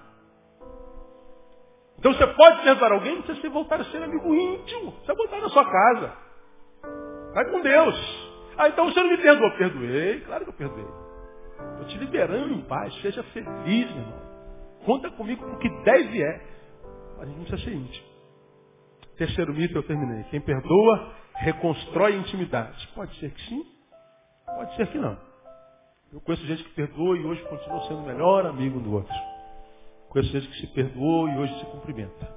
[1.97, 4.91] Então você pode perdoar alguém se você voltar a ser amigo íntimo.
[4.91, 6.13] Você vai voltar na sua casa.
[7.33, 8.35] Vai com Deus.
[8.57, 9.51] Ah, então você não me perdoou.
[9.57, 10.85] Perdoei, claro que eu perdoei.
[11.71, 12.93] Estou te liberando em paz.
[13.01, 14.21] Seja feliz, meu irmão.
[14.85, 16.41] Conta comigo com o que deve é.
[17.17, 18.14] Mas a gente não precisa ser íntimo.
[19.17, 20.23] Terceiro mito eu terminei.
[20.25, 22.87] Quem perdoa, reconstrói intimidade.
[22.93, 23.65] Pode ser que sim,
[24.45, 25.17] pode ser que não.
[26.11, 29.15] Eu conheço gente que perdoa e hoje continua sendo o melhor amigo do outro.
[30.09, 32.29] Conheço gente que se perdoou e hoje se cumprimenta.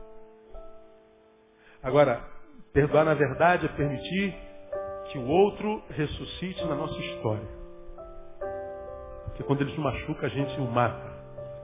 [1.82, 2.24] Agora,
[2.72, 4.34] perdoar na verdade é permitir
[5.10, 7.48] que o outro ressuscite na nossa história.
[9.26, 11.08] Porque quando ele se machuca, a gente o mata.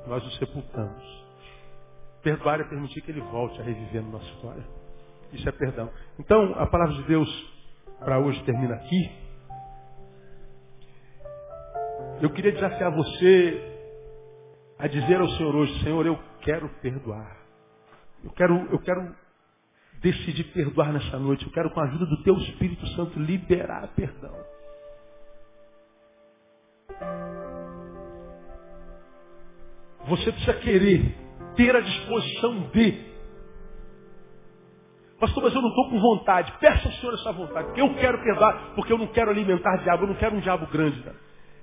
[0.07, 1.25] Nós o sepultamos.
[2.23, 4.65] Perdoar é permitir que ele volte a reviver na nossa história.
[5.35, 5.91] Isso é perdão.
[6.19, 7.29] Então, a palavra de Deus
[7.99, 9.11] para hoje termina aqui.
[12.21, 13.75] Eu queria desafiar você
[14.79, 17.37] a dizer ao Senhor hoje, Senhor, eu quero perdoar.
[18.23, 19.15] Eu quero, eu quero
[20.01, 21.45] decidir perdoar nessa noite.
[21.45, 24.35] Eu quero, com a ajuda do Teu Espírito Santo, liberar perdão.
[30.07, 31.17] Você precisa querer,
[31.57, 33.14] ter a disposição de
[35.25, 36.53] Pastor, mas eu não estou com vontade.
[36.61, 37.69] Peça ao Senhor essa vontade.
[37.69, 40.67] Porque eu quero perdoar, porque eu não quero alimentar diabo, eu não quero um diabo
[40.67, 41.03] grande.
[41.03, 41.17] Cara.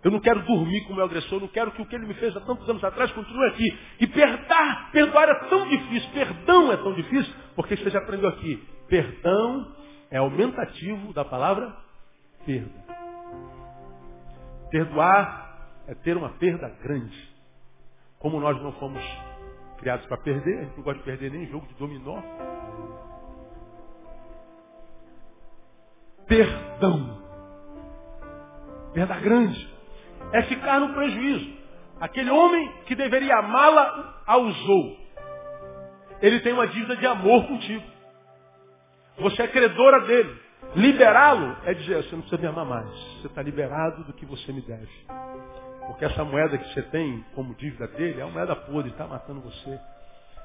[0.03, 2.07] Eu não quero dormir com o meu agressor, eu não quero que o que ele
[2.07, 3.79] me fez há tantos anos atrás continue aqui.
[3.99, 8.67] E perdoar, perdoar é tão difícil, perdão é tão difícil, porque você já aprendeu aqui.
[8.87, 9.75] Perdão
[10.09, 11.71] é aumentativo da palavra
[12.43, 12.83] perda.
[14.71, 17.29] Perdoar é ter uma perda grande.
[18.17, 19.03] Como nós não fomos
[19.77, 22.19] criados para perder, a gente não gosta de perder nem jogo de dominó.
[26.31, 27.17] Perdão.
[28.93, 29.69] Perda grande.
[30.31, 31.59] É ficar no prejuízo.
[31.99, 34.97] Aquele homem que deveria amá-la, a usou.
[36.21, 37.83] Ele tem uma dívida de amor contigo.
[39.19, 40.39] Você é credora dele.
[40.75, 42.89] Liberá-lo é dizer, você não precisa me amar mais.
[43.19, 44.89] Você está liberado do que você me deve.
[45.87, 49.41] Porque essa moeda que você tem como dívida dele é uma moeda podre, está matando
[49.41, 49.79] você.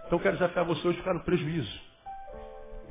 [0.07, 1.96] Então quero desafiar você hoje ficar no prejuízo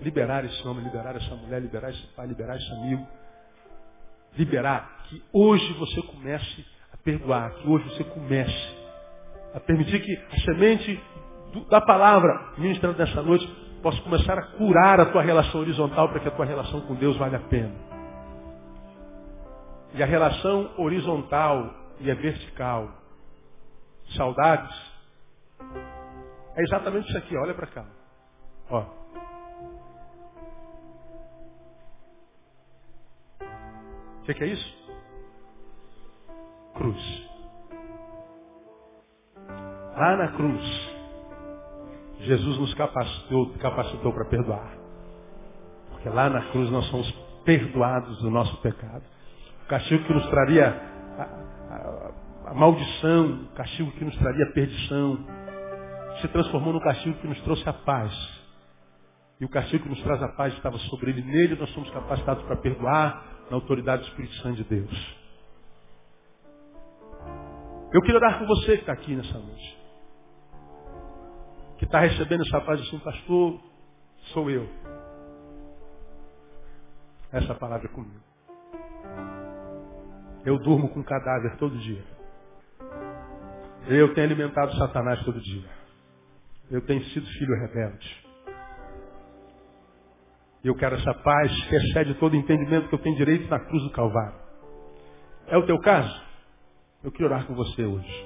[0.01, 3.05] liberar esse homem, liberar essa mulher, liberar esse pai, liberar esse amigo.
[4.37, 8.75] Liberar que hoje você comece a perdoar, que hoje você comece
[9.53, 11.01] a permitir que a semente
[11.69, 13.47] da palavra ministrando nessa noite
[13.81, 17.15] possa começar a curar a tua relação horizontal para que a tua relação com Deus
[17.17, 17.73] valha a pena.
[19.93, 22.89] E a relação horizontal e a vertical,
[24.17, 24.75] saudades,
[26.57, 27.85] é exatamente isso aqui, olha para cá.
[28.69, 29.04] Ó.
[34.25, 34.75] O que, é isso?
[36.73, 37.29] Cruz.
[39.95, 40.95] Lá na cruz,
[42.21, 44.75] Jesus nos capacitou, capacitou para perdoar.
[45.91, 47.09] Porque lá na cruz nós somos
[47.45, 49.03] perdoados do nosso pecado.
[49.63, 50.69] O castigo que nos traria
[51.19, 51.21] a,
[51.73, 55.19] a, a maldição, o castigo que nos traria a perdição,
[56.19, 58.11] se transformou no castigo que nos trouxe a paz.
[59.39, 61.21] E o castigo que nos traz a paz estava sobre ele.
[61.21, 65.17] Nele nós somos capacitados para perdoar, na autoridade do Espírito Santo de Deus.
[67.93, 69.77] Eu queria dar com você que está aqui nessa noite.
[71.77, 73.59] Que está recebendo essa paz assim, pastor,
[74.33, 74.67] sou eu.
[77.31, 78.23] Essa palavra é comigo.
[80.45, 82.03] Eu durmo com cadáver todo dia.
[83.87, 85.69] Eu tenho alimentado Satanás todo dia.
[86.71, 88.24] Eu tenho sido filho rebelde.
[90.65, 93.91] Eu quero essa paz que excede todo entendimento que eu tenho direito na cruz do
[93.91, 94.33] Calvário.
[95.45, 96.19] É o teu caso?
[97.03, 98.25] Eu quero orar com você hoje.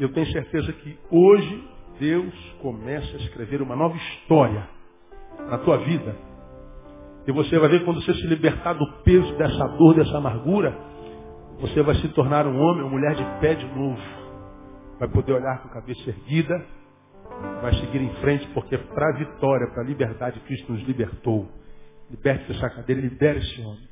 [0.00, 1.68] Eu tenho certeza que hoje
[2.00, 4.66] Deus começa a escrever uma nova história
[5.50, 6.16] na tua vida.
[7.26, 10.74] E você vai ver quando você se libertar do peso dessa dor, dessa amargura,
[11.60, 14.00] você vai se tornar um homem, uma mulher de pé de novo.
[14.98, 16.66] Vai poder olhar com a cabeça erguida,
[17.60, 21.48] vai seguir em frente, porque para a vitória, para a liberdade, Cristo nos libertou.
[22.10, 23.88] Liberte essa cadeira, libere esse homem.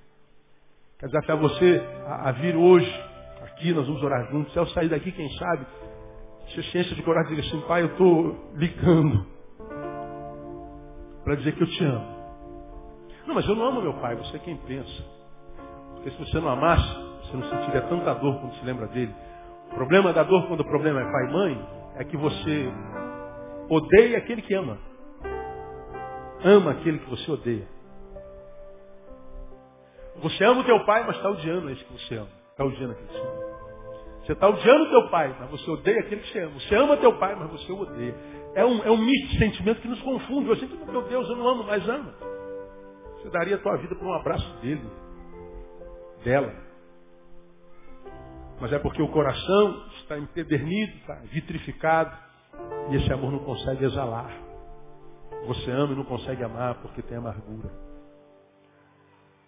[0.98, 3.04] Quer desafiar você a, a vir hoje,
[3.42, 4.52] aqui, nós vamos orar juntos.
[4.52, 5.66] Se eu sair daqui, quem sabe,
[6.54, 9.26] se ciência de coragem diga assim, pai, eu estou ligando
[11.24, 12.14] para dizer que eu te amo.
[13.26, 15.04] Não, mas eu não amo meu pai, você é quem pensa.
[15.94, 19.14] Porque se você não amasse, você não sentiria tanta dor quando se lembra dele.
[19.70, 22.70] O problema da dor quando o problema é pai e mãe é que você
[23.68, 24.78] odeia aquele que ama.
[26.44, 27.66] Ama aquele que você odeia.
[30.16, 32.28] Você ama o teu pai, mas está odiando esse que você ama.
[32.50, 33.54] Está odiando aquele que você ama.
[34.24, 36.60] Você está odiando teu pai, mas você odeia aquele que você ama.
[36.60, 38.14] Você ama teu pai, mas você o odeia.
[38.54, 40.48] É um, é um misto de sentimento que nos confunde.
[40.48, 42.14] Você sinto, meu Deus, eu não amo, mas ama.
[43.16, 44.88] Você daria a tua vida por um abraço dele,
[46.24, 46.54] dela.
[48.60, 52.16] Mas é porque o coração está empedernido, está vitrificado,
[52.90, 54.30] e esse amor não consegue exalar.
[55.46, 57.70] Você ama e não consegue amar porque tem amargura.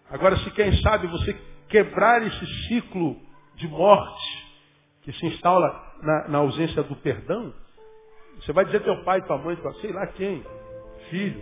[0.09, 1.33] Agora, se quem sabe você
[1.67, 3.17] quebrar esse ciclo
[3.55, 4.47] de morte
[5.01, 7.53] que se instala na, na ausência do perdão,
[8.39, 10.43] você vai dizer teu pai, tua mãe, tua, sei lá quem,
[11.09, 11.41] filho,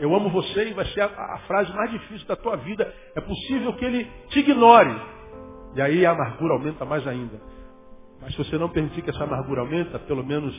[0.00, 2.92] eu amo você e vai ser a, a, frase mais difícil da tua vida.
[3.14, 4.98] É possível que ele te ignore.
[5.74, 7.38] E aí a amargura aumenta mais ainda.
[8.20, 10.54] Mas se você não permitir que essa amargura aumenta, pelo menos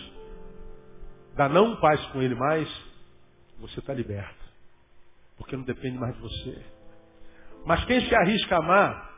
[1.36, 2.68] dá não paz com ele mais,
[3.60, 4.42] você está liberto.
[5.38, 6.66] Porque não depende mais de você.
[7.66, 9.12] Mas quem se arrisca a amar,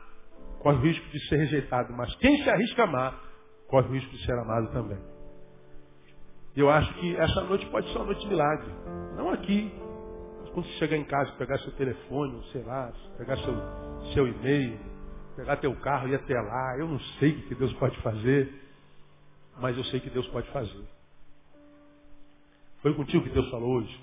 [0.60, 1.92] corre o risco de ser rejeitado.
[1.94, 3.20] Mas quem se arrisca a amar,
[3.68, 4.98] corre o risco de ser amado também.
[6.54, 8.70] Eu acho que essa noite pode ser uma noite de milagre.
[9.16, 9.72] Não aqui.
[10.40, 13.54] Mas quando você chegar em casa, pegar seu telefone, sei lá, pegar seu,
[14.12, 14.78] seu e-mail,
[15.36, 16.76] pegar teu carro e ir até lá.
[16.78, 18.52] Eu não sei o que Deus pode fazer,
[19.60, 20.84] mas eu sei que Deus pode fazer.
[22.82, 24.00] Foi contigo que Deus falou hoje.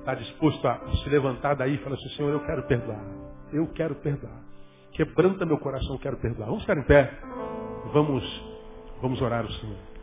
[0.00, 3.04] Está disposto a se levantar daí e falar assim, Senhor, eu quero perdoar.
[3.52, 4.42] Eu quero perdoar.
[4.92, 6.46] Quebranta meu coração, eu quero perdoar.
[6.46, 7.10] Vamos ficar em pé.
[7.92, 8.24] Vamos,
[9.00, 9.93] vamos orar o Senhor.